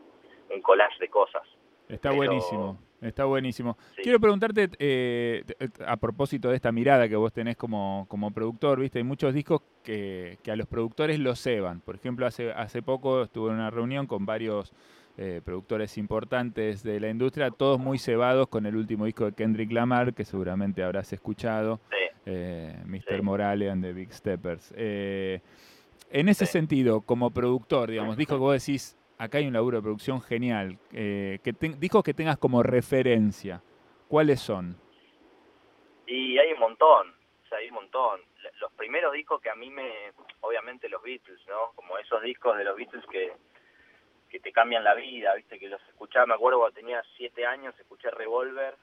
un 0.54 0.62
collage 0.62 1.00
de 1.00 1.10
cosas 1.10 1.42
Está 1.88 2.10
Pero- 2.10 2.18
buenísimo, 2.18 2.78
está 3.02 3.26
buenísimo. 3.26 3.76
Sí. 3.96 4.04
Quiero 4.04 4.20
preguntarte, 4.20 4.70
eh, 4.78 5.44
eh, 5.60 5.68
a 5.88 5.98
propósito 5.98 6.50
de 6.50 6.56
esta 6.56 6.72
mirada 6.72 7.10
que 7.10 7.16
vos 7.16 7.34
tenés 7.34 7.58
como, 7.58 8.06
como 8.08 8.30
productor, 8.30 8.80
viste, 8.80 9.00
hay 9.00 9.04
muchos 9.04 9.34
discos 9.34 9.64
que, 9.84 10.38
que 10.44 10.52
a 10.52 10.56
los 10.56 10.68
productores 10.68 11.18
los 11.18 11.42
ceban. 11.42 11.82
Por 11.82 11.96
ejemplo, 11.96 12.28
hace, 12.28 12.52
hace 12.52 12.84
poco 12.84 13.24
estuve 13.24 13.50
en 13.50 13.56
una 13.56 13.72
reunión 13.72 14.06
con 14.06 14.24
varios 14.28 14.72
eh, 15.22 15.42
productores 15.44 15.98
importantes 15.98 16.82
de 16.82 16.98
la 17.02 17.10
industria, 17.10 17.52
todos 17.52 17.78
muy 17.78 18.00
cebados 18.00 18.48
con 18.48 18.66
el 18.66 18.78
último 18.78 19.04
disco 19.04 19.26
de 19.26 19.34
Kendrick 19.34 19.70
Lamar, 19.74 20.14
que 20.14 20.24
seguramente 20.24 20.82
habrás 20.82 21.12
escuchado, 21.12 21.82
Sí. 21.90 21.98
eh, 22.26 22.74
Mr. 22.86 23.18
Sí. 23.18 23.22
Morale 23.22 23.70
and 23.70 23.84
the 23.84 23.92
Big 23.92 24.14
Steppers. 24.14 24.74
Eh, 24.78 25.42
en 26.10 26.30
ese 26.30 26.46
Sí. 26.46 26.54
sentido, 26.54 27.02
como 27.02 27.32
productor, 27.32 27.92
digamos, 27.92 28.16
disco 28.16 28.36
que 28.36 28.40
vos 28.40 28.54
decís, 28.66 28.98
acá 29.18 29.40
hay 29.40 29.48
un 29.48 29.54
laburo 29.54 29.80
de 29.80 29.84
producción 29.84 30.22
genial, 30.22 30.78
eh, 30.94 31.40
que 31.44 31.52
discos 31.78 32.02
que 32.02 32.14
tengas 32.14 32.38
como 32.38 32.64
referencia, 32.64 33.62
¿cuáles 34.08 34.40
son? 34.40 34.78
Y 36.08 36.38
hay 36.38 36.54
un 36.54 36.60
montón, 36.60 37.10
o 37.46 37.48
sea, 37.50 37.58
hay 37.58 37.68
un 37.68 37.76
montón. 37.76 38.22
Los 38.62 38.72
primeros 38.74 39.12
discos 39.14 39.42
que 39.42 39.50
a 39.50 39.56
mí 39.56 39.70
me, 39.70 39.92
obviamente 40.42 40.88
los 40.88 41.04
Beatles, 41.04 41.40
¿no? 41.48 41.74
Como 41.76 41.98
esos 41.98 42.22
discos 42.24 42.58
de 42.58 42.64
los 42.64 42.78
Beatles 42.78 43.04
que, 43.12 43.34
que 44.30 44.40
te 44.40 44.52
cambian 44.52 44.84
la 44.84 44.94
vida, 44.94 45.34
¿viste? 45.36 45.58
Que 45.60 45.68
los 45.70 45.82
escuchaba, 45.90 46.26
me 46.26 46.36
acuerdo 46.36 46.60
cuando 46.60 46.76
tenía 46.76 47.04
siete 47.18 47.46
años, 47.46 47.78
escuché 47.80 48.10
Revolver, 48.12 48.76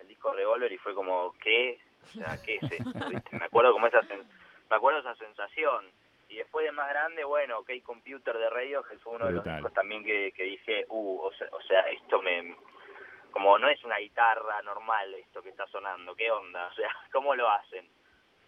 el 0.00 0.08
disco 0.08 0.32
Revolver, 0.32 0.70
y 0.72 0.78
fue 0.78 0.94
como, 0.94 1.32
¿qué? 1.42 1.80
O 2.04 2.06
sea, 2.08 2.36
¿qué 2.42 2.56
es 2.56 2.70
esto? 2.72 2.92
¿Viste? 3.08 3.36
Me 3.36 3.46
acuerdo 3.46 3.72
como 3.72 3.86
esa, 3.86 4.02
me 4.02 4.76
acuerdo 4.76 5.00
esa 5.00 5.14
sensación. 5.16 5.90
Y 6.28 6.36
después 6.36 6.64
de 6.64 6.72
más 6.72 6.88
grande, 6.88 7.24
bueno, 7.24 7.58
OK 7.58 7.70
Computer 7.82 8.36
de 8.38 8.50
Radio, 8.50 8.82
que 8.84 8.98
fue 8.98 9.14
uno 9.14 9.26
de 9.26 9.32
los 9.32 9.44
discos 9.44 9.72
también 9.72 10.04
que, 10.04 10.30
que 10.32 10.44
dije, 10.44 10.84
uh, 10.88 11.20
o 11.22 11.32
sea, 11.32 11.48
o 11.50 11.60
sea, 11.62 11.80
esto 11.88 12.22
me, 12.22 12.54
como 13.32 13.58
no 13.58 13.68
es 13.68 13.82
una 13.82 13.96
guitarra 13.98 14.62
normal 14.62 15.12
esto 15.14 15.42
que 15.42 15.48
está 15.48 15.66
sonando, 15.66 16.14
¿qué 16.14 16.30
onda? 16.30 16.68
O 16.68 16.74
sea, 16.74 16.88
¿cómo 17.12 17.34
lo 17.34 17.50
hacen? 17.50 17.88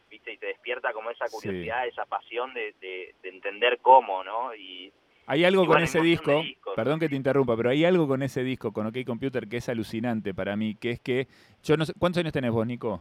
¿Viste? 0.08 0.32
Y 0.32 0.38
te 0.38 0.46
despierta 0.46 0.92
como 0.92 1.10
esa 1.10 1.26
Sí. 1.26 1.32
curiosidad, 1.34 1.86
esa 1.86 2.04
pasión 2.06 2.54
de, 2.54 2.72
de, 2.80 3.14
de 3.20 3.28
entender 3.30 3.78
cómo, 3.80 4.22
¿no? 4.22 4.54
Y 4.54 4.92
Hay 5.26 5.44
algo 5.44 5.66
con 5.66 5.82
ese 5.82 6.00
disco, 6.00 6.40
discos. 6.42 6.74
perdón 6.76 6.98
que 7.00 7.08
te 7.08 7.14
interrumpa, 7.16 7.56
pero 7.56 7.70
hay 7.70 7.84
algo 7.84 8.06
con 8.08 8.22
ese 8.22 8.42
disco, 8.42 8.72
con 8.72 8.86
OK 8.86 8.98
Computer, 9.06 9.48
que 9.48 9.58
es 9.58 9.68
alucinante 9.68 10.34
para 10.34 10.56
mí, 10.56 10.74
que 10.74 10.90
es 10.90 11.00
que, 11.00 11.28
yo 11.62 11.76
no 11.76 11.84
sé, 11.86 11.92
¿cuántos 11.98 12.20
años 12.20 12.32
tenés 12.32 12.50
vos, 12.50 12.66
Nico? 12.66 13.00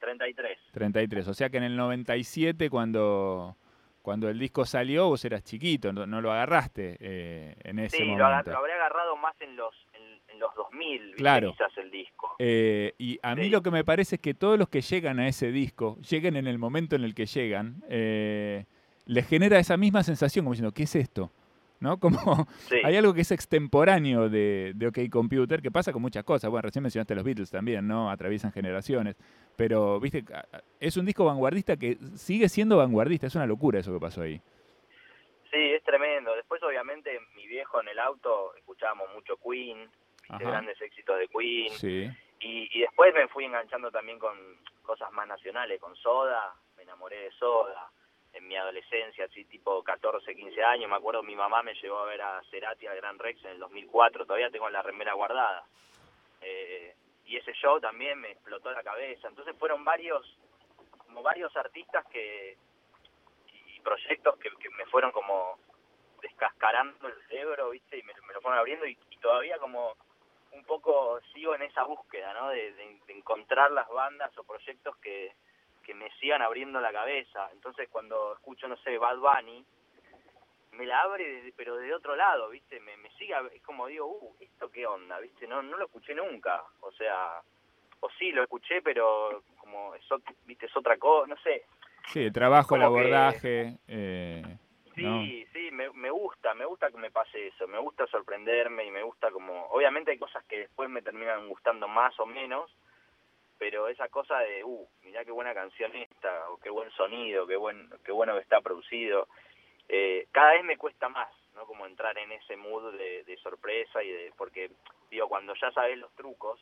33. 0.00 0.58
33, 0.72 1.28
o 1.28 1.34
sea 1.34 1.50
que 1.50 1.58
en 1.58 1.64
el 1.64 1.76
97 1.76 2.70
cuando, 2.70 3.56
cuando 4.02 4.28
el 4.28 4.38
disco 4.38 4.64
salió 4.64 5.08
vos 5.08 5.24
eras 5.24 5.42
chiquito, 5.44 5.92
no, 5.92 6.06
no 6.06 6.20
lo 6.20 6.32
agarraste 6.32 6.96
eh, 7.00 7.54
en 7.64 7.78
ese 7.80 7.98
Sí, 7.98 8.04
momento. 8.04 8.50
lo 8.50 8.58
habré 8.58 8.72
agarrado 8.74 9.16
más 9.16 9.34
en 9.40 9.56
los 9.56 9.74
en, 9.94 10.34
en 10.34 10.38
los 10.40 10.54
2000, 10.54 11.00
¿viste? 11.02 11.16
Claro. 11.16 11.52
quizás 11.52 11.76
el 11.78 11.90
disco. 11.90 12.34
Eh, 12.38 12.94
y 12.98 13.18
a 13.22 13.34
mí 13.34 13.44
Sí. 13.44 13.50
lo 13.50 13.62
que 13.62 13.70
me 13.70 13.84
parece 13.84 14.16
es 14.16 14.20
que 14.22 14.32
todos 14.34 14.58
los 14.58 14.68
que 14.68 14.80
llegan 14.80 15.18
a 15.18 15.28
ese 15.28 15.52
disco, 15.52 15.98
lleguen 16.08 16.36
en 16.36 16.46
el 16.46 16.58
momento 16.58 16.96
en 16.96 17.04
el 17.04 17.14
que 17.14 17.26
llegan, 17.26 17.82
eh, 17.90 18.64
les 19.06 19.26
genera 19.28 19.58
esa 19.58 19.76
misma 19.76 20.02
sensación, 20.02 20.44
como 20.44 20.52
diciendo, 20.52 20.72
¿qué 20.72 20.84
es 20.84 20.94
esto? 20.96 21.30
¿No? 21.80 21.98
Como 22.00 22.46
Sí. 22.68 22.76
hay 22.84 22.96
algo 22.96 23.14
que 23.14 23.22
es 23.22 23.30
extemporáneo 23.32 24.28
de, 24.28 24.72
de 24.74 24.86
OK 24.88 24.98
Computer, 25.10 25.62
que 25.62 25.70
pasa 25.70 25.92
con 25.94 26.02
muchas 26.02 26.24
cosas. 26.24 26.50
Bueno, 26.50 26.62
recién 26.66 26.82
mencionaste 26.82 27.14
los 27.14 27.24
Beatles 27.24 27.50
también, 27.50 27.88
¿no? 27.88 28.10
Atraviesan 28.10 28.52
generaciones. 28.52 29.16
Pero, 29.56 29.98
viste, 29.98 30.22
es 30.78 30.96
un 30.98 31.06
disco 31.06 31.24
vanguardista 31.24 31.78
que 31.78 31.96
sigue 32.16 32.50
siendo 32.50 32.76
vanguardista. 32.76 33.26
Es 33.28 33.34
una 33.34 33.46
locura 33.46 33.78
eso 33.80 33.94
que 33.94 33.98
pasó 34.00 34.20
ahí. 34.20 34.42
Sí, 35.50 35.56
es 35.72 35.82
tremendo. 35.82 36.36
Después, 36.36 36.62
obviamente, 36.62 37.18
mi 37.34 37.46
viejo 37.46 37.80
en 37.80 37.88
el 37.88 37.98
auto 37.98 38.54
escuchábamos 38.56 39.08
mucho 39.14 39.36
Queen, 39.38 39.88
grandes 40.38 40.78
éxitos 40.82 41.18
de 41.18 41.28
Queen. 41.28 41.70
Sí. 41.70 42.10
Y, 42.40 42.68
y 42.78 42.80
después 42.82 43.14
me 43.14 43.26
fui 43.28 43.46
enganchando 43.46 43.90
también 43.90 44.18
con 44.18 44.36
cosas 44.82 45.10
más 45.12 45.26
nacionales, 45.26 45.80
con 45.80 45.96
Soda, 45.96 46.54
me 46.76 46.82
enamoré 46.82 47.16
de 47.20 47.30
Soda. 47.32 47.90
En 48.32 48.46
mi 48.46 48.56
adolescencia, 48.56 49.24
así 49.24 49.44
tipo 49.46 49.82
14, 49.82 50.34
15 50.36 50.62
años, 50.62 50.88
me 50.88 50.96
acuerdo 50.96 51.22
mi 51.22 51.34
mamá 51.34 51.62
me 51.62 51.74
llevó 51.74 51.98
a 51.98 52.04
ver 52.06 52.22
a 52.22 52.40
Cerati 52.50 52.86
al 52.86 52.96
Gran 52.96 53.18
Rex 53.18 53.44
en 53.44 53.52
el 53.52 53.58
2004, 53.58 54.24
todavía 54.24 54.50
tengo 54.50 54.68
la 54.70 54.82
remera 54.82 55.14
guardada. 55.14 55.64
Eh, 56.40 56.94
y 57.24 57.36
ese 57.36 57.52
show 57.54 57.80
también 57.80 58.20
me 58.20 58.30
explotó 58.30 58.70
la 58.70 58.82
cabeza. 58.82 59.28
Entonces 59.28 59.54
fueron 59.58 59.84
varios, 59.84 60.38
como 60.98 61.22
varios 61.22 61.54
artistas 61.56 62.04
que 62.06 62.56
y 63.52 63.80
proyectos 63.80 64.36
que, 64.38 64.50
que 64.60 64.70
me 64.70 64.86
fueron 64.86 65.10
como 65.10 65.58
descascarando 66.22 67.08
el 67.08 67.14
cerebro, 67.28 67.70
¿viste? 67.70 67.98
Y 67.98 68.02
me, 68.02 68.12
lo 68.14 68.40
fueron 68.40 68.58
abriendo 68.58 68.86
y, 68.86 68.96
todavía 69.20 69.58
como 69.58 69.94
un 70.52 70.64
poco 70.64 71.20
sigo 71.34 71.54
en 71.54 71.62
esa 71.62 71.84
búsqueda, 71.84 72.32
¿no? 72.34 72.48
De- 72.50 72.72
de 72.72 73.00
encontrar 73.08 73.70
las 73.70 73.88
bandas 73.88 74.36
o 74.38 74.44
proyectos 74.44 74.96
que, 74.98 75.34
que 75.84 75.94
me 75.94 76.10
sigan 76.20 76.42
abriendo 76.42 76.80
la 76.80 76.92
cabeza. 76.92 77.48
Entonces 77.52 77.88
cuando 77.90 78.34
escucho, 78.34 78.68
no 78.68 78.76
sé, 78.78 78.96
Bad 78.98 79.18
Bunny, 79.18 79.64
me 80.72 80.86
la 80.86 81.02
abre, 81.02 81.26
desde- 81.26 81.52
pero 81.56 81.76
de 81.76 81.92
otro 81.94 82.14
lado, 82.16 82.48
¿viste? 82.50 82.80
Me, 82.80 82.96
me 82.98 83.10
sigue, 83.12 83.34
es 83.54 83.62
como 83.62 83.86
digo, 83.88 84.06
uh, 84.06 84.36
¿esto 84.40 84.70
qué 84.70 84.86
onda? 84.86 85.18
¿Viste? 85.18 85.46
No, 85.46 85.62
no 85.62 85.76
lo 85.76 85.86
escuché 85.86 86.14
nunca. 86.14 86.62
O 86.80 86.92
sea, 86.92 87.40
o 88.00 88.08
sí, 88.18 88.30
lo 88.32 88.42
escuché, 88.44 88.80
pero 88.82 89.42
como 89.58 89.94
es, 89.94 90.04
viste, 90.46 90.66
es 90.66 90.76
otra 90.76 90.96
cosa, 90.96 91.26
no 91.28 91.36
sé. 91.42 91.64
Sí, 92.06 92.24
el 92.24 92.32
trabajo, 92.32 92.74
el 92.76 92.80
que- 92.80 92.84
abordaje. 92.86 93.78
eh, 93.88 94.42
Sí, 94.94 95.02
¿no? 95.02 95.22
sí, 95.52 95.70
me, 95.72 95.88
me 95.92 96.10
gusta, 96.10 96.52
me 96.54 96.64
gusta 96.66 96.90
que 96.90 96.96
me 96.98 97.10
pase 97.10 97.46
eso, 97.48 97.66
me 97.68 97.78
gusta 97.78 98.06
sorprenderme 98.08 98.84
y 98.84 98.90
me 98.90 99.02
gusta 99.02 99.30
como, 99.30 99.66
obviamente 99.66 100.10
hay 100.10 100.18
cosas 100.18 100.44
que 100.44 100.58
después 100.58 100.90
me 100.90 101.00
terminan 101.00 101.48
gustando 101.48 101.86
más 101.88 102.18
o 102.20 102.26
menos, 102.26 102.70
pero 103.60 103.88
esa 103.88 104.08
cosa 104.08 104.38
de, 104.38 104.64
uh, 104.64 104.88
mirá 105.04 105.22
qué 105.24 105.30
buena 105.30 105.52
canción 105.52 105.94
esta, 105.94 106.48
o 106.50 106.56
qué 106.58 106.70
buen 106.70 106.90
sonido, 106.92 107.46
qué 107.46 107.56
buen, 107.56 107.90
qué 108.04 108.10
bueno 108.10 108.32
que 108.34 108.40
está 108.40 108.60
producido, 108.62 109.28
eh, 109.88 110.26
cada 110.32 110.52
vez 110.52 110.64
me 110.64 110.78
cuesta 110.78 111.10
más, 111.10 111.28
¿no? 111.54 111.66
Como 111.66 111.84
entrar 111.86 112.16
en 112.16 112.32
ese 112.32 112.56
mood 112.56 112.96
de, 112.96 113.22
de 113.24 113.36
sorpresa 113.36 114.02
y 114.02 114.08
de, 114.10 114.32
porque, 114.36 114.70
digo, 115.10 115.28
cuando 115.28 115.52
ya 115.60 115.70
sabes 115.72 115.98
los 115.98 116.10
trucos, 116.14 116.58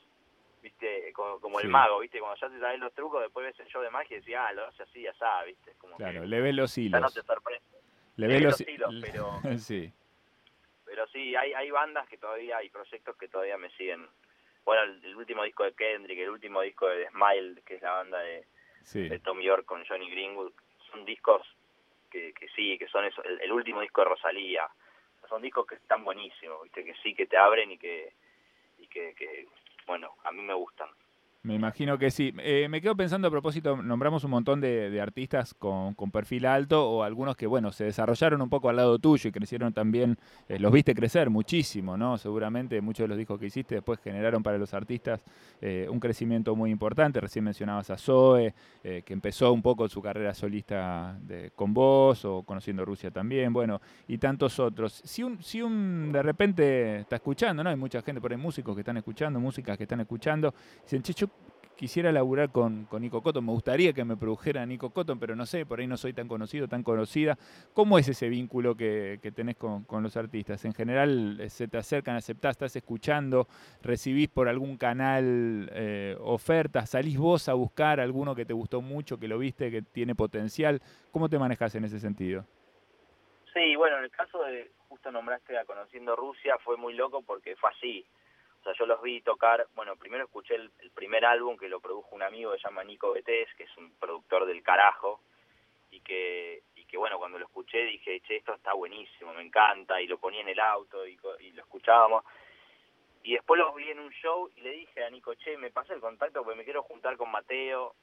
viste, 0.60 1.12
como, 1.12 1.40
como 1.40 1.60
Sí. 1.60 1.66
el 1.66 1.70
mago, 1.70 2.00
viste, 2.00 2.18
cuando 2.18 2.36
ya 2.40 2.48
te 2.50 2.58
sabes 2.58 2.80
los 2.80 2.92
trucos, 2.94 3.22
después 3.22 3.46
ves 3.46 3.60
el 3.60 3.68
show 3.68 3.80
de 3.80 3.90
magia 3.90 4.16
y 4.16 4.20
decís, 4.20 4.34
ah, 4.36 4.52
lo 4.52 4.66
hace 4.66 4.82
así, 4.82 5.02
ya 5.02 5.14
sabes, 5.14 5.54
viste, 5.56 5.78
como 5.78 5.96
Claro, 5.98 6.22
que 6.22 6.26
le 6.26 6.40
ves 6.40 6.54
los 6.54 6.74
ya 6.74 6.82
no 6.82 6.96
hilos. 6.98 7.14
te 7.14 7.22
sorprende. 7.22 7.64
Le 8.16 8.26
le 8.26 8.34
ves 8.34 8.42
ves 8.42 8.42
los 8.44 8.60
los 8.60 8.68
hilos, 8.68 8.94
pero- 9.00 9.40
sí. 9.58 9.92
pero 10.84 11.06
sí, 11.08 11.36
hay, 11.36 11.52
hay 11.54 11.70
bandas 11.70 12.08
que 12.08 12.18
todavía, 12.18 12.56
hay 12.56 12.70
proyectos 12.70 13.16
que 13.16 13.28
todavía 13.28 13.56
me 13.56 13.70
siguen. 13.76 14.08
Bueno, 14.68 14.82
el, 14.82 15.02
el 15.02 15.16
último 15.16 15.44
disco 15.44 15.64
de 15.64 15.72
Kendrick, 15.72 16.18
el 16.18 16.28
último 16.28 16.60
disco 16.60 16.88
de 16.88 17.04
The 17.04 17.10
Smile, 17.12 17.62
que 17.64 17.76
es 17.76 17.80
la 17.80 17.92
banda 17.92 18.18
de, 18.18 18.44
Sí. 18.84 19.08
de 19.08 19.18
Tom 19.18 19.40
York 19.40 19.64
con 19.64 19.82
Johnny 19.86 20.10
Greenwood, 20.10 20.52
son 20.90 21.06
discos 21.06 21.40
que, 22.10 22.34
que 22.34 22.48
sí, 22.50 22.76
que 22.76 22.86
son 22.86 23.06
eso, 23.06 23.22
el, 23.24 23.40
el 23.40 23.50
último 23.50 23.80
disco 23.80 24.02
de 24.02 24.08
Rosalía, 24.10 24.68
son 25.26 25.40
discos 25.40 25.66
que 25.66 25.76
están 25.76 26.04
buenísimos, 26.04 26.62
¿viste? 26.64 26.84
que 26.84 26.92
sí, 27.02 27.14
que 27.14 27.24
te 27.26 27.38
abren 27.38 27.70
y 27.70 27.78
que, 27.78 28.12
y 28.78 28.86
que, 28.88 29.14
que 29.14 29.46
bueno, 29.86 30.14
a 30.24 30.32
mí 30.32 30.42
me 30.42 30.52
gustan. 30.52 30.90
Me 31.44 31.54
imagino 31.54 31.96
que 31.98 32.10
sí. 32.10 32.34
Eh, 32.38 32.66
me 32.68 32.80
quedo 32.80 32.96
pensando 32.96 33.28
a 33.28 33.30
propósito, 33.30 33.80
nombramos 33.80 34.24
un 34.24 34.32
montón 34.32 34.60
de, 34.60 35.00
artistas 35.00 35.54
con, 35.54 35.94
con 35.94 36.10
perfil 36.10 36.44
alto 36.44 36.90
o 36.90 37.04
algunos 37.04 37.36
que, 37.36 37.46
bueno, 37.46 37.70
se 37.70 37.84
desarrollaron 37.84 38.42
un 38.42 38.50
poco 38.50 38.68
al 38.68 38.76
lado 38.76 38.98
tuyo 38.98 39.28
y 39.28 39.32
crecieron 39.32 39.72
también, 39.72 40.18
eh, 40.48 40.58
los 40.58 40.72
viste 40.72 40.94
crecer 40.94 41.30
muchísimo, 41.30 41.96
¿no? 41.96 42.18
Seguramente 42.18 42.80
muchos 42.80 43.04
de 43.04 43.08
los 43.08 43.16
discos 43.16 43.38
que 43.38 43.46
hiciste 43.46 43.76
después 43.76 44.00
generaron 44.00 44.42
para 44.42 44.58
los 44.58 44.74
artistas 44.74 45.22
eh, 45.60 45.86
un 45.88 46.00
crecimiento 46.00 46.56
muy 46.56 46.70
importante. 46.72 47.20
Recién 47.20 47.44
mencionabas 47.44 47.88
a 47.90 47.96
Zoe, 47.96 48.52
eh, 48.82 49.02
que 49.06 49.12
empezó 49.12 49.52
un 49.52 49.62
poco 49.62 49.88
su 49.88 50.02
carrera 50.02 50.34
solista 50.34 51.16
de- 51.22 51.52
con 51.54 51.72
vos 51.72 52.24
o 52.24 52.42
conociendo 52.42 52.84
Rusia 52.84 53.12
también, 53.12 53.52
bueno, 53.52 53.80
y 54.08 54.18
tantos 54.18 54.58
otros. 54.58 55.00
Si 55.04 55.22
un, 55.22 55.40
si 55.42 55.62
un 55.62 56.10
de 56.12 56.22
repente 56.22 56.98
está 57.00 57.16
escuchando, 57.16 57.62
¿no? 57.62 57.70
Hay 57.70 57.76
mucha 57.76 58.02
gente 58.02 58.20
por 58.20 58.32
ahí, 58.32 58.36
músicos 58.38 58.74
que 58.74 58.80
están 58.80 58.96
escuchando, 58.96 59.38
músicas 59.38 59.76
que 59.78 59.84
están 59.84 60.00
escuchando, 60.00 60.52
dicen, 60.82 61.02
che, 61.02 61.28
quisiera 61.78 62.10
laburar 62.10 62.50
con, 62.50 62.88
Nico 62.98 63.22
Cotton, 63.22 63.46
me 63.46 63.52
gustaría 63.52 63.92
que 63.92 64.04
me 64.04 64.16
produjera 64.16 64.66
Nico 64.66 64.90
Cotton, 64.90 65.20
pero 65.20 65.36
no 65.36 65.46
sé, 65.46 65.64
por 65.64 65.78
ahí 65.78 65.86
no 65.86 65.96
soy 65.96 66.12
tan 66.12 66.26
conocido, 66.26 66.66
tan 66.66 66.82
conocida. 66.82 67.38
¿Cómo 67.72 68.00
es 68.00 68.08
ese 68.08 68.28
vínculo 68.28 68.74
que, 68.74 69.20
que 69.22 69.30
tenés 69.30 69.56
con, 69.56 69.84
con 69.84 70.02
los 70.02 70.16
artistas? 70.16 70.64
En 70.64 70.74
general, 70.74 71.38
eh, 71.40 71.48
se 71.48 71.68
te 71.68 71.78
acercan, 71.78 72.16
aceptás, 72.16 72.56
estás 72.56 72.74
escuchando, 72.74 73.46
recibís 73.80 74.28
por 74.28 74.48
algún 74.48 74.76
canal 74.76 75.70
eh, 75.72 76.16
ofertas, 76.20 76.90
salís 76.90 77.16
vos 77.16 77.48
a 77.48 77.54
buscar 77.54 78.00
alguno 78.00 78.34
que 78.34 78.44
te 78.44 78.52
gustó 78.52 78.80
mucho, 78.80 79.16
que 79.16 79.28
lo 79.28 79.38
viste, 79.38 79.70
que 79.70 79.82
tiene 79.82 80.16
potencial. 80.16 80.82
¿Cómo 81.12 81.28
te 81.28 81.38
manejas 81.38 81.76
en 81.76 81.84
ese 81.84 82.00
sentido? 82.00 82.44
Sí, 83.54 83.76
bueno, 83.76 83.98
en 83.98 84.04
el 84.04 84.10
caso 84.10 84.42
de, 84.42 84.68
justo 84.88 85.12
nombraste 85.12 85.56
a 85.56 85.64
Conociendo 85.64 86.16
Rusia, 86.16 86.56
fue 86.64 86.76
muy 86.76 86.94
loco 86.94 87.22
porque 87.22 87.54
fue 87.54 87.70
así. 87.70 88.04
Yo 88.72 88.86
los 88.86 89.00
vi 89.02 89.20
tocar, 89.22 89.66
bueno, 89.74 89.96
primero 89.96 90.24
escuché 90.24 90.56
el, 90.56 90.70
primer 90.94 91.24
álbum 91.24 91.56
que 91.56 91.68
lo 91.68 91.80
produjo 91.80 92.14
un 92.14 92.22
amigo 92.22 92.52
que 92.52 92.58
se 92.58 92.64
llama 92.64 92.84
Nico 92.84 93.12
Betés, 93.12 93.48
que 93.56 93.64
es 93.64 93.76
un 93.76 93.92
productor 93.98 94.46
del 94.46 94.62
carajo, 94.62 95.20
y 95.90 96.00
que, 96.00 96.62
y 96.74 96.84
que 96.84 96.96
bueno, 96.96 97.18
cuando 97.18 97.38
lo 97.38 97.46
escuché 97.46 97.84
dije, 97.84 98.20
che, 98.20 98.36
esto 98.36 98.54
está 98.54 98.74
buenísimo, 98.74 99.32
me 99.32 99.42
encanta, 99.42 100.00
y 100.00 100.06
lo 100.06 100.18
ponía 100.18 100.40
en 100.40 100.48
el 100.48 100.60
auto 100.60 101.06
y, 101.06 101.18
y 101.40 101.52
lo 101.52 101.62
escuchábamos. 101.62 102.24
Y 103.22 103.34
después 103.34 103.60
los 103.60 103.74
vi 103.74 103.90
en 103.90 104.00
un 104.00 104.10
show 104.10 104.50
y 104.56 104.60
le 104.60 104.70
dije 104.70 105.04
a 105.04 105.10
Nico, 105.10 105.34
che, 105.34 105.56
me 105.56 105.70
pasa 105.70 105.94
el 105.94 106.00
contacto 106.00 106.42
porque 106.42 106.56
me 106.56 106.64
quiero 106.64 106.82
juntar 106.82 107.16
con 107.16 107.30
Mateo, 107.30 107.94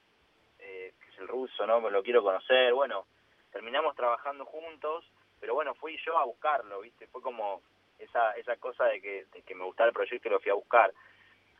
eh, 0.58 0.94
que 1.00 1.10
es 1.10 1.18
el 1.18 1.28
ruso, 1.28 1.66
¿no? 1.66 1.80
Me 1.80 1.90
lo 1.90 2.02
quiero 2.02 2.22
conocer. 2.22 2.72
Bueno, 2.72 3.06
terminamos 3.50 3.94
trabajando 3.94 4.44
juntos, 4.44 5.04
pero 5.40 5.54
bueno, 5.54 5.74
fui 5.74 5.98
yo 6.04 6.18
a 6.18 6.24
buscarlo, 6.24 6.80
¿viste? 6.80 7.06
Fue 7.08 7.22
como 7.22 7.62
esa 7.98 8.32
esa 8.32 8.56
cosa 8.56 8.84
de 8.86 9.00
que, 9.00 9.26
de 9.32 9.42
que 9.42 9.54
me 9.54 9.64
gustaba 9.64 9.88
el 9.88 9.94
proyecto 9.94 10.28
y 10.28 10.30
lo 10.30 10.40
fui 10.40 10.50
a 10.50 10.54
buscar. 10.54 10.92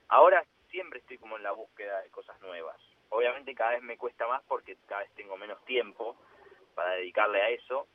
Ahora 0.09 0.45
siempre 0.71 1.01
estoy 1.01 1.19
como 1.19 1.37
en 1.37 1.43
la 1.43 1.53
búsqueda 1.53 2.01
de 2.03 2.11
cosas 2.11 2.41
nuevas. 2.41 2.77
Obviamente 3.09 3.55
cada 3.55 3.73
vez 3.73 3.83
me 3.83 3.97
cuesta 3.97 4.27
más 4.27 4.43
porque 4.49 4.77
cada 4.87 5.03
vez 5.03 5.11
tengo 5.15 5.37
menos 5.37 5.65
tiempo 5.65 6.17
para 6.75 6.93
dedicarle 6.93 7.41
a 7.41 7.49
eso, 7.51 7.87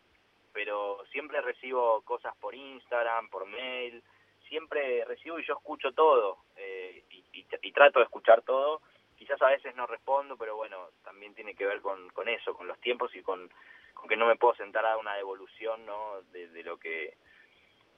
pero 0.53 1.03
siempre 1.11 1.41
recibo 1.41 2.01
cosas 2.01 2.35
por 2.37 2.55
Instagram, 2.55 3.29
por 3.29 3.45
mail, 3.45 4.03
siempre 4.47 5.05
recibo 5.05 5.39
y 5.39 5.45
yo 5.45 5.53
escucho 5.53 5.91
todo 5.91 6.39
eh, 6.55 7.03
y, 7.09 7.71
trato 7.71 7.99
de 7.99 8.05
escuchar 8.05 8.41
todo. 8.41 8.81
Quizás 9.17 9.41
a 9.41 9.47
veces 9.47 9.75
no 9.75 9.87
respondo, 9.87 10.35
pero 10.35 10.55
bueno, 10.55 10.89
también 11.03 11.33
tiene 11.33 11.55
que 11.55 11.65
ver 11.65 11.81
con, 11.81 12.09
con 12.09 12.27
eso, 12.27 12.53
con 12.53 12.67
los 12.67 12.79
tiempos 12.79 13.15
y 13.15 13.21
con, 13.21 13.49
con 13.93 14.09
que 14.09 14.17
no 14.17 14.25
me 14.25 14.35
puedo 14.35 14.55
sentar 14.55 14.85
a 14.85 14.97
una 14.97 15.15
devolución 15.15 15.85
¿no? 15.85 16.21
de 16.31 16.63
lo 16.63 16.77
que 16.77 17.15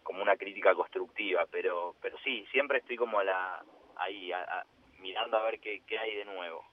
como 0.04 0.22
una 0.22 0.36
crítica 0.38 0.74
constructiva, 0.76 1.46
pero 1.52 1.96
pero 2.02 2.18
sí, 2.24 2.46
siempre 2.52 2.80
estoy 2.80 2.96
como 2.98 3.22
la 3.24 3.64
ahí 3.98 4.32
a- 4.32 4.66
mirando 5.00 5.38
a 5.38 5.44
ver 5.44 5.60
qué, 5.60 5.82
hay 5.98 6.16
de 6.16 6.26
nuevo. 6.26 6.64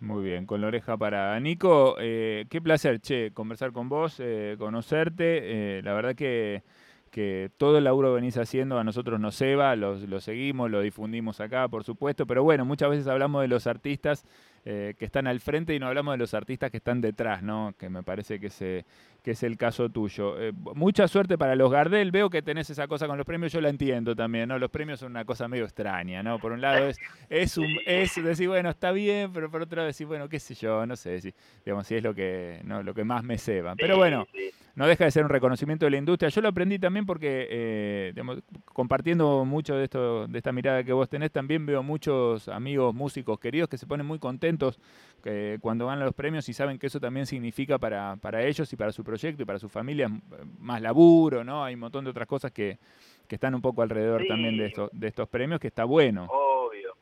Muy 0.00 0.22
bien, 0.24 0.44
con 0.46 0.60
la 0.60 0.66
oreja 0.68 0.96
para 0.96 1.38
Nico. 1.40 1.96
eh, 1.98 2.44
qué 2.50 2.60
placer, 2.60 3.00
che, 3.00 3.32
conversar 3.32 3.72
con 3.72 3.88
vos, 3.88 4.20
eh, 4.20 4.56
conocerte. 4.58 5.78
eh, 5.78 5.82
la 5.82 5.94
verdad 5.94 6.14
que, 6.14 6.62
que 7.10 7.50
todo 7.56 7.78
el 7.78 7.84
laburo 7.84 8.08
que 8.10 8.16
venís 8.16 8.36
haciendo 8.36 8.78
a 8.78 8.84
nosotros 8.84 9.18
nos 9.20 9.36
ceba, 9.38 9.74
lo, 9.74 9.94
lo 9.96 10.20
seguimos, 10.20 10.70
lo 10.70 10.80
difundimos 10.82 11.40
acá, 11.40 11.68
por 11.68 11.82
supuesto. 11.84 12.26
Pero 12.26 12.42
bueno, 12.44 12.64
muchas 12.66 12.90
veces 12.90 13.06
hablamos 13.08 13.40
de 13.42 13.48
los 13.48 13.66
artistas 13.66 14.26
eh, 14.68 14.94
que 14.98 15.04
están 15.04 15.28
al 15.28 15.38
frente 15.38 15.76
y 15.76 15.78
no 15.78 15.86
hablamos 15.86 16.14
de 16.14 16.18
los 16.18 16.34
artistas 16.34 16.72
que 16.72 16.78
están 16.78 17.00
detrás, 17.00 17.40
¿no? 17.40 17.72
Que 17.78 17.88
me 17.88 18.02
parece 18.02 18.40
que, 18.40 18.50
se, 18.50 18.84
que 19.22 19.30
es 19.30 19.44
el 19.44 19.56
caso 19.56 19.88
tuyo. 19.90 20.40
Eh, 20.40 20.52
mucha 20.74 21.06
suerte 21.06 21.38
para 21.38 21.54
los 21.54 21.70
Gardel. 21.70 22.10
Veo 22.10 22.28
que 22.28 22.42
tenés 22.42 22.68
esa 22.68 22.88
cosa 22.88 23.06
con 23.06 23.16
los 23.16 23.24
premios, 23.24 23.52
yo 23.52 23.60
la 23.60 23.68
entiendo 23.68 24.16
también, 24.16 24.48
¿no? 24.48 24.58
Los 24.58 24.70
premios 24.72 24.98
son 24.98 25.12
una 25.12 25.24
cosa 25.24 25.46
medio 25.46 25.62
extraña, 25.64 26.20
¿no? 26.24 26.40
Por 26.40 26.50
un 26.50 26.60
lado 26.60 26.88
es, 26.88 26.98
es, 27.30 27.56
un, 27.56 27.68
es 27.86 28.16
decir, 28.16 28.48
bueno, 28.48 28.70
está 28.70 28.90
bien, 28.90 29.32
pero 29.32 29.48
por 29.48 29.62
otro 29.62 29.76
lado 29.76 29.86
decir, 29.86 30.08
bueno, 30.08 30.28
qué 30.28 30.40
sé 30.40 30.56
yo, 30.56 30.84
no 30.84 30.96
sé 30.96 31.20
si, 31.20 31.32
digamos, 31.64 31.86
si 31.86 31.94
es 31.94 32.02
lo 32.02 32.12
que, 32.12 32.60
no, 32.64 32.82
lo 32.82 32.92
que 32.92 33.04
más 33.04 33.22
me 33.22 33.38
ceba. 33.38 33.76
Pero 33.76 33.94
Sí, 33.94 33.98
bueno, 33.98 34.26
sí. 34.32 34.50
No 34.76 34.86
deja 34.86 35.04
de 35.04 35.10
ser 35.10 35.24
un 35.24 35.30
reconocimiento 35.30 35.86
de 35.86 35.90
la 35.90 35.96
industria. 35.96 36.28
Yo 36.28 36.40
lo 36.42 36.48
aprendí 36.48 36.78
también 36.78 37.06
porque, 37.06 37.48
eh, 37.50 38.12
digamos, 38.14 38.42
compartiendo 38.66 39.44
mucho 39.46 39.74
de 39.74 39.84
esto, 39.84 40.28
de 40.28 40.36
esta 40.38 40.52
mirada 40.52 40.84
que 40.84 40.92
vos 40.92 41.08
tenés, 41.08 41.32
también 41.32 41.64
veo 41.64 41.82
muchos 41.82 42.46
amigos 42.48 42.94
músicos 42.94 43.40
queridos 43.40 43.70
que 43.70 43.78
se 43.78 43.86
ponen 43.86 44.06
muy 44.06 44.18
contentos 44.18 44.78
que 45.24 45.58
cuando 45.62 45.86
ganan 45.86 46.04
los 46.04 46.14
premios 46.14 46.46
y 46.50 46.52
saben 46.52 46.78
que 46.78 46.88
eso 46.88 47.00
también 47.00 47.24
significa 47.24 47.78
para, 47.78 48.16
para 48.16 48.44
ellos 48.44 48.70
y 48.70 48.76
para 48.76 48.92
su 48.92 49.02
proyecto 49.02 49.42
y 49.42 49.46
para 49.46 49.58
su 49.58 49.70
familia 49.70 50.06
eh, 50.06 50.44
más 50.58 50.82
laburo, 50.82 51.42
¿no? 51.42 51.64
Hay 51.64 51.72
un 51.74 51.80
montón 51.80 52.04
de 52.04 52.10
otras 52.10 52.28
cosas 52.28 52.52
que, 52.52 52.78
que 53.26 53.36
están 53.36 53.54
un 53.54 53.62
poco 53.62 53.80
alrededor 53.80 54.20
Sí. 54.22 54.28
también 54.28 54.58
de 54.58 54.66
estos, 54.66 54.90
de 54.92 55.08
estos 55.08 55.26
premios, 55.28 55.58
que 55.58 55.68
está 55.68 55.84
bueno. 55.84 56.26
Obvio. 56.30 56.94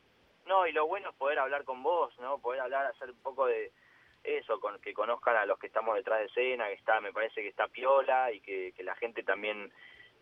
No, 0.47 0.65
y 0.69 0.73
lo 0.73 0.87
bueno 0.87 1.11
es 1.11 1.17
poder 1.17 1.41
hablar 1.41 1.65
con 1.65 1.83
vos, 1.83 2.15
¿no? 2.21 2.39
Poder 2.39 2.61
hablar, 2.61 2.87
hacer 2.87 3.11
un 3.11 3.17
poco 3.21 3.47
de 3.47 3.73
eso, 4.25 4.59
con 4.59 4.81
que 4.81 4.95
conozcan 4.95 5.37
a 5.37 5.47
los 5.47 5.59
que 5.59 5.67
estamos 5.67 5.95
detrás 5.95 6.21
de 6.21 6.27
escena, 6.27 6.67
que 6.69 6.75
está, 6.75 7.01
me 7.01 7.13
parece 7.13 7.43
que 7.43 7.49
está 7.49 7.69
piola 7.69 8.33
y 8.33 8.41
que, 8.41 8.73
que 8.75 8.83
la 8.83 8.95
gente 8.97 9.23
también, 9.23 9.71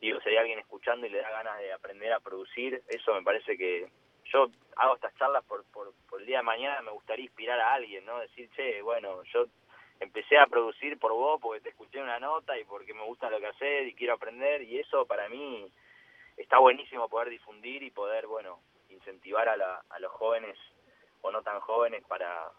digo, 0.01 0.21
si 0.21 0.31
hay 0.31 0.37
alguien 0.37 0.59
escuchando 0.59 1.07
y 1.07 1.11
le 1.11 1.23
da 1.23 1.31
ganas 1.31 1.59
de 1.59 1.73
aprender 1.73 2.13
a 2.13 2.21
producir, 2.21 2.83
eso 2.89 3.15
me 3.15 3.23
parece 3.23 3.57
que 3.57 3.89
yo 4.25 4.49
hago 4.77 4.95
estas 4.97 5.15
charlas 5.17 5.45
por, 5.45 5.65
por, 5.73 5.93
por 6.09 6.21
el 6.21 6.27
día 6.27 6.39
de 6.39 6.43
mañana, 6.43 6.83
me 6.83 6.91
gustaría 6.91 7.25
inspirar 7.25 7.61
a 7.61 7.75
alguien, 7.75 8.05
¿no? 8.05 8.19
Decir, 8.19 8.51
che, 8.57 8.83
bueno, 8.83 9.23
yo 9.25 9.47
empecé 10.01 10.37
a 10.39 10.47
producir 10.47 10.99
por 10.99 11.13
vos 11.13 11.41
porque 11.41 11.61
te 11.61 11.69
escuché 11.69 12.03
una 12.03 12.19
nota 12.19 12.59
y 12.59 12.65
porque 12.65 12.95
me 12.95 13.05
gusta 13.05 13.31
lo 13.31 13.39
que 13.39 13.47
haces 13.47 13.87
y 13.87 13.95
quiero 13.95 14.15
aprender 14.15 14.63
y 14.63 14.79
eso 14.79 15.07
para 15.07 15.29
mí 15.29 15.71
está 16.37 16.59
buenísimo 16.59 17.09
poder 17.09 17.29
difundir 17.29 17.83
y 17.83 17.91
poder, 17.91 18.27
bueno, 18.27 18.59
incentivar 18.89 19.49
a, 19.49 19.57
la, 19.57 19.83
a 19.91 19.99
los 20.01 20.11
jóvenes 20.13 20.59
o 21.21 21.31
no 21.31 21.43
tan 21.43 21.61
jóvenes 21.61 22.03
para, 22.09 22.51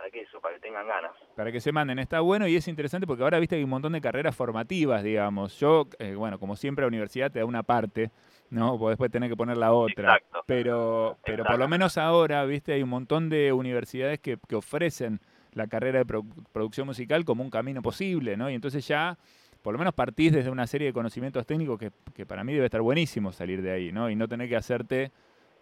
para 0.00 0.10
que 0.10 0.22
eso, 0.22 0.40
para 0.40 0.54
que 0.54 0.60
tengan 0.62 0.86
ganas. 0.86 1.12
Para 1.36 1.52
que 1.52 1.60
se 1.60 1.72
manden, 1.72 1.98
está 1.98 2.20
bueno 2.20 2.48
y 2.48 2.56
es 2.56 2.66
interesante 2.68 3.06
porque 3.06 3.22
ahora 3.22 3.38
viste 3.38 3.56
que 3.56 3.58
hay 3.58 3.64
un 3.64 3.70
montón 3.70 3.92
de 3.92 4.00
carreras 4.00 4.34
formativas, 4.34 5.02
digamos. 5.02 5.60
Yo, 5.60 5.88
eh, 5.98 6.14
bueno, 6.14 6.38
como 6.38 6.56
siempre 6.56 6.84
la 6.84 6.88
universidad 6.88 7.30
te 7.30 7.40
da 7.40 7.44
una 7.44 7.62
parte, 7.62 8.10
¿no? 8.48 8.78
Vos 8.78 8.92
después 8.92 9.10
tenés 9.10 9.28
que 9.28 9.36
poner 9.36 9.58
la 9.58 9.74
otra. 9.74 10.14
Exacto. 10.14 10.42
Pero, 10.46 11.18
pero 11.22 11.44
por 11.44 11.58
lo 11.58 11.68
menos 11.68 11.98
ahora, 11.98 12.46
viste, 12.46 12.72
hay 12.72 12.82
un 12.82 12.88
montón 12.88 13.28
de 13.28 13.52
universidades 13.52 14.20
que, 14.20 14.38
que 14.48 14.56
ofrecen 14.56 15.20
la 15.52 15.66
carrera 15.66 15.98
de 15.98 16.06
pro- 16.06 16.24
producción 16.50 16.86
musical 16.86 17.26
como 17.26 17.42
un 17.42 17.50
camino 17.50 17.82
posible, 17.82 18.38
¿no? 18.38 18.48
Y 18.48 18.54
entonces 18.54 18.88
ya, 18.88 19.18
por 19.60 19.74
lo 19.74 19.78
menos 19.78 19.92
partís 19.92 20.32
desde 20.32 20.48
una 20.48 20.66
serie 20.66 20.86
de 20.86 20.92
conocimientos 20.94 21.44
técnicos 21.44 21.78
que, 21.78 21.90
que 22.14 22.24
para 22.24 22.42
mí 22.42 22.54
debe 22.54 22.64
estar 22.64 22.80
buenísimo 22.80 23.32
salir 23.32 23.60
de 23.60 23.70
ahí, 23.70 23.92
¿no? 23.92 24.08
Y 24.08 24.16
no 24.16 24.28
tener 24.28 24.48
que 24.48 24.56
hacerte 24.56 25.12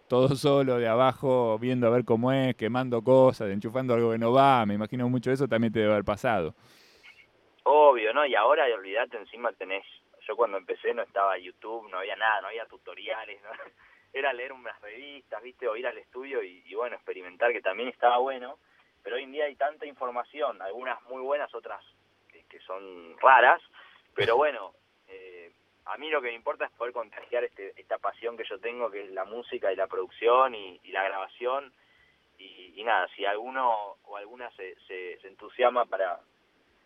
todo 0.08 0.28
solo 0.36 0.78
de 0.78 0.88
abajo, 0.88 1.58
viendo 1.58 1.86
a 1.86 1.90
ver 1.90 2.04
cómo 2.04 2.32
es, 2.32 2.56
quemando 2.56 3.02
cosas, 3.02 3.50
enchufando 3.50 3.94
algo 3.94 4.12
que 4.12 4.18
no 4.18 4.32
va. 4.32 4.64
Me 4.66 4.74
imagino 4.74 5.08
mucho 5.08 5.30
eso 5.30 5.46
también 5.46 5.72
te 5.72 5.80
debe 5.80 5.92
haber 5.92 6.04
pasado. 6.04 6.54
Obvio, 7.64 8.12
¿no? 8.14 8.24
Y 8.24 8.34
ahora, 8.34 8.64
olvídate, 8.74 9.18
encima 9.18 9.52
tenés... 9.52 9.84
Yo 10.26 10.36
cuando 10.36 10.58
empecé 10.58 10.92
no 10.92 11.02
estaba 11.02 11.38
YouTube, 11.38 11.88
no 11.90 11.98
había 11.98 12.16
nada, 12.16 12.42
no 12.42 12.48
había 12.48 12.66
tutoriales, 12.66 13.40
¿no? 13.42 13.50
era 14.12 14.32
leer 14.32 14.52
unas 14.52 14.80
revistas, 14.80 15.42
¿viste? 15.42 15.68
O 15.68 15.76
ir 15.76 15.86
al 15.86 15.98
estudio 15.98 16.42
y, 16.42 16.74
bueno, 16.74 16.96
experimentar, 16.96 17.52
que 17.52 17.60
también 17.60 17.88
estaba 17.88 18.18
bueno. 18.18 18.58
Pero 19.02 19.16
hoy 19.16 19.22
en 19.22 19.32
día 19.32 19.44
hay 19.44 19.54
tanta 19.54 19.86
información, 19.86 20.60
algunas 20.60 21.02
muy 21.04 21.22
buenas, 21.22 21.54
otras 21.54 21.82
que, 22.48 22.60
son 22.60 23.16
raras. 23.20 23.62
Pero 24.14 24.36
bueno, 24.36 24.72
a 25.88 25.96
mí 25.96 26.10
lo 26.10 26.20
que 26.20 26.28
me 26.28 26.34
importa 26.34 26.66
es 26.66 26.70
poder 26.72 26.92
contagiar 26.92 27.44
este, 27.44 27.72
esta 27.80 27.98
pasión 27.98 28.36
que 28.36 28.44
yo 28.44 28.58
tengo, 28.60 28.90
que 28.90 29.04
es 29.04 29.10
la 29.10 29.24
música 29.24 29.72
y 29.72 29.76
la 29.76 29.86
producción 29.86 30.54
y, 30.54 30.80
la 30.92 31.04
grabación. 31.04 31.72
Y, 32.38 32.74
y 32.76 32.84
nada, 32.84 33.08
si 33.16 33.24
alguno 33.24 33.96
o 34.04 34.16
alguna 34.16 34.50
se, 34.52 34.76
se, 34.86 35.18
se 35.20 35.28
entusiasma 35.28 35.86
para, 35.86 36.20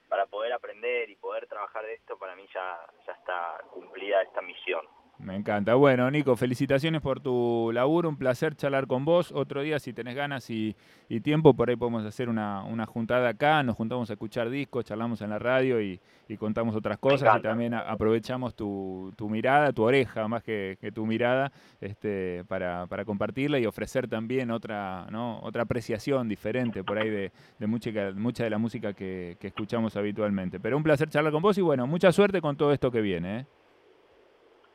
para 0.08 0.26
poder 0.26 0.52
aprender 0.52 1.10
y 1.10 1.16
poder 1.16 1.46
trabajar 1.46 1.84
de 1.84 1.94
esto, 1.94 2.16
para 2.16 2.36
mí 2.36 2.46
ya, 2.54 2.78
ya 3.06 3.12
está 3.12 3.58
cumplida 3.70 4.22
esta 4.22 4.40
misión. 4.40 4.86
Me 5.22 5.36
encanta. 5.36 5.76
Bueno, 5.76 6.10
Nico, 6.10 6.34
felicitaciones 6.34 7.00
por 7.00 7.20
tu 7.20 7.70
laburo, 7.72 8.08
un 8.08 8.16
placer 8.16 8.56
charlar 8.56 8.88
con 8.88 9.04
vos. 9.04 9.30
Otro 9.30 9.62
día, 9.62 9.78
si 9.78 9.92
tenés 9.92 10.16
ganas 10.16 10.50
y, 10.50 10.74
y 11.08 11.20
tiempo, 11.20 11.54
por 11.54 11.70
ahí 11.70 11.76
podemos 11.76 12.04
hacer 12.04 12.28
una, 12.28 12.64
una, 12.64 12.86
juntada 12.86 13.28
acá, 13.28 13.62
nos 13.62 13.76
juntamos 13.76 14.10
a 14.10 14.14
escuchar 14.14 14.50
discos, 14.50 14.84
charlamos 14.84 15.20
en 15.22 15.30
la 15.30 15.38
radio 15.38 15.80
y, 15.80 16.00
y 16.28 16.36
contamos 16.36 16.74
otras 16.74 16.98
cosas 16.98 17.38
y 17.38 17.40
también 17.40 17.72
a, 17.72 17.80
aprovechamos 17.82 18.56
tu, 18.56 19.12
tu, 19.16 19.28
mirada, 19.28 19.72
tu 19.72 19.84
oreja 19.84 20.26
más 20.26 20.42
que, 20.42 20.76
que 20.80 20.90
tu 20.90 21.06
mirada, 21.06 21.52
este, 21.80 22.42
para, 22.48 22.88
para, 22.88 23.04
compartirla 23.04 23.60
y 23.60 23.66
ofrecer 23.66 24.08
también 24.08 24.50
otra, 24.50 25.06
¿no? 25.10 25.38
otra 25.42 25.62
apreciación 25.62 26.28
diferente 26.28 26.82
por 26.82 26.98
ahí 26.98 27.10
de, 27.10 27.30
de 27.60 27.66
mucha, 27.68 27.90
mucha 28.16 28.42
de 28.42 28.50
la 28.50 28.58
música 28.58 28.92
que, 28.92 29.36
que 29.38 29.46
escuchamos 29.46 29.96
habitualmente. 29.96 30.58
Pero 30.58 30.76
un 30.76 30.82
placer 30.82 31.08
charlar 31.08 31.32
con 31.32 31.42
vos 31.42 31.56
y 31.58 31.60
bueno, 31.60 31.86
mucha 31.86 32.10
suerte 32.10 32.40
con 32.40 32.56
todo 32.56 32.72
esto 32.72 32.90
que 32.90 33.00
viene. 33.00 33.38
¿eh? 33.38 33.46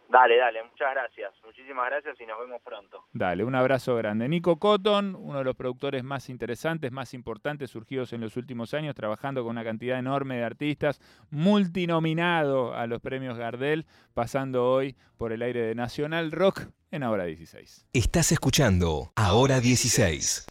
Dale, 0.09 0.37
dale, 0.37 0.63
muchas 0.63 0.91
gracias. 0.91 1.33
Muchísimas 1.43 1.85
gracias 1.89 2.19
y 2.21 2.25
nos 2.25 2.39
vemos 2.39 2.61
pronto. 2.61 3.05
Dale, 3.11 3.43
un 3.43 3.55
abrazo 3.55 3.95
grande. 3.95 4.29
Nico 4.29 4.57
Cotton, 4.57 5.15
uno 5.15 5.39
de 5.39 5.43
los 5.43 5.55
productores 5.55 6.03
más 6.03 6.29
interesantes, 6.29 6.91
más 6.91 7.13
importantes 7.13 7.71
surgidos 7.71 8.13
en 8.13 8.21
los 8.21 8.37
últimos 8.37 8.73
años, 8.73 8.95
trabajando 8.95 9.43
con 9.43 9.51
una 9.51 9.63
cantidad 9.63 9.99
enorme 9.99 10.37
de 10.37 10.43
artistas, 10.43 11.01
multinominado 11.29 12.73
a 12.73 12.87
los 12.87 13.01
premios 13.01 13.37
Gardel, 13.37 13.85
pasando 14.13 14.71
hoy 14.71 14.95
por 15.17 15.33
el 15.33 15.41
aire 15.41 15.61
de 15.61 15.75
Nacional 15.75 16.31
Rock 16.31 16.67
en 16.91 17.03
Ahora 17.03 17.25
16. 17.25 17.87
Estás 17.93 18.31
escuchando 18.31 19.11
Ahora 19.15 19.59
16. 19.59 20.47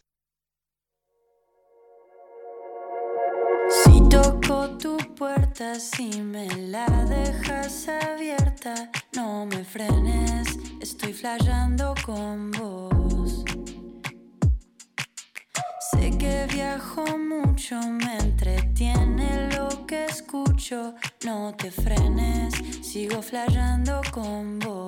Toco 4.09 4.71
tu 4.79 4.97
puerta, 5.14 5.79
si 5.79 6.21
me 6.21 6.47
la 6.69 6.87
dejas 7.09 7.88
abierta, 7.88 8.90
no 9.14 9.47
me 9.47 9.64
frenes, 9.64 10.59
estoy 10.81 11.12
flayando 11.12 11.95
con 12.05 12.51
vos. 12.53 13.45
Sé 15.90 16.11
que 16.19 16.47
viajo 16.53 17.05
mucho, 17.19 17.81
me 17.81 18.19
entretiene 18.19 19.49
lo 19.57 19.87
que 19.87 20.07
escucho, 20.07 20.95
no 21.25 21.55
te 21.57 21.71
frenes, 21.71 22.55
sigo 22.83 23.23
flayando 23.23 24.01
con 24.12 24.59
vos. 24.59 24.86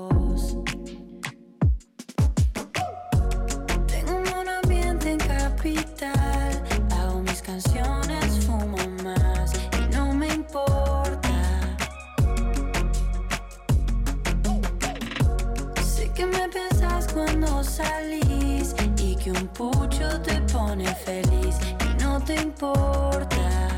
Feliz 20.87 21.57
y 21.85 22.03
no 22.03 22.21
te 22.21 22.35
importa. 22.41 23.69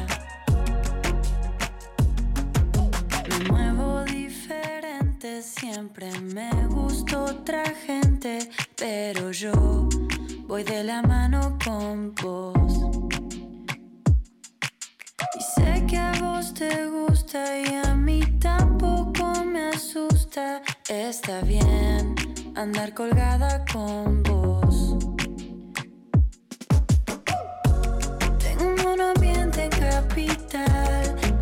Me 3.29 3.51
muevo 3.51 4.05
diferente, 4.05 5.43
siempre 5.43 6.11
me 6.21 6.51
gusta 6.69 7.23
otra 7.23 7.65
gente, 7.87 8.51
pero 8.77 9.31
yo 9.31 9.89
voy 10.47 10.65
de 10.65 10.85
la 10.85 11.03
mano 11.03 11.59
con 11.65 12.15
vos. 12.23 12.73
Y 15.39 15.43
sé 15.55 15.87
que 15.87 15.97
a 15.97 16.13
vos 16.21 16.53
te 16.55 16.87
gusta 16.87 17.59
y 17.61 17.75
a 17.75 17.95
mí 17.95 18.21
tampoco 18.41 19.45
me 19.45 19.69
asusta. 19.69 20.63
Está 20.89 21.41
bien 21.43 22.15
andar 22.57 22.93
colgada 22.95 23.65
con 23.73 24.23
vos. 24.23 25.10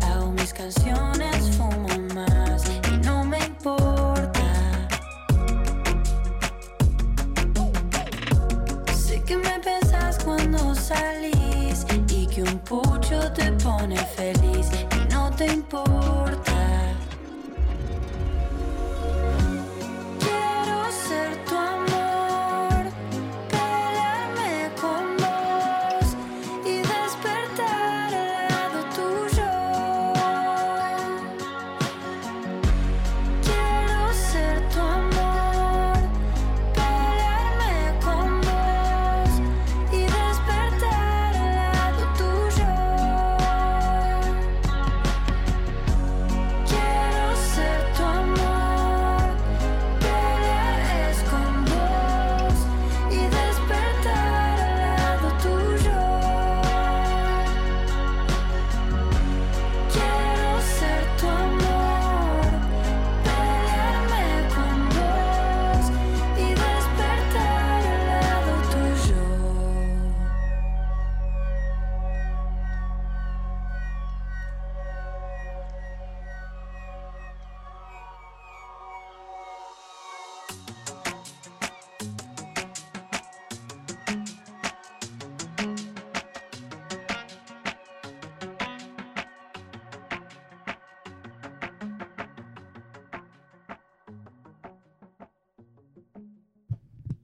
Hago 0.01 0.31
mis 0.33 0.53
canciones, 0.53 1.55
fumo 1.55 1.87
más 2.13 2.63
y 2.91 2.97
no 2.97 3.23
me 3.23 3.39
importa. 3.39 4.87
Sé 8.93 9.23
que 9.23 9.37
me 9.37 9.59
pensás 9.59 10.19
cuando 10.23 10.75
salís 10.75 11.85
y 12.09 12.27
que 12.27 12.43
un 12.43 12.59
pucho 12.59 13.31
te 13.31 13.51
pone 13.53 13.97
feliz 13.97 14.67
y 14.91 15.13
no 15.13 15.31
te 15.31 15.47
importa. 15.53 16.48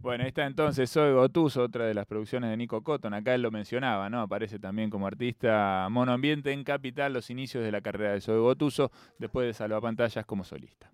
Bueno, 0.06 0.24
ahí 0.24 0.28
está 0.28 0.46
entonces 0.46 0.88
Soy 0.92 1.14
Gotuso, 1.14 1.64
otra 1.64 1.88
de 1.88 1.96
las 1.96 2.06
producciones 2.06 2.52
de 2.52 2.58
Nico 2.58 2.84
Cotton. 2.84 3.16
Acá 3.16 3.34
él 3.34 3.42
lo 3.42 3.50
mencionaba, 3.50 4.08
¿no? 4.08 4.22
Aparece 4.22 4.60
también 4.60 4.92
como 4.92 5.08
artista 5.08 5.88
monoambiente 5.90 6.52
en 6.52 6.64
Capital, 6.64 7.12
los 7.12 7.32
inicios 7.32 7.64
de 7.64 7.72
la 7.72 7.82
carrera 7.82 8.12
de 8.12 8.22
Soy 8.22 8.38
Gotuso, 8.38 8.92
después 9.18 9.48
de 9.48 9.54
salvapantallas 9.54 10.24
como 10.24 10.44
solista. 10.44 10.92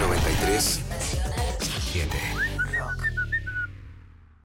93 0.00 1.58
7. 1.58 2.53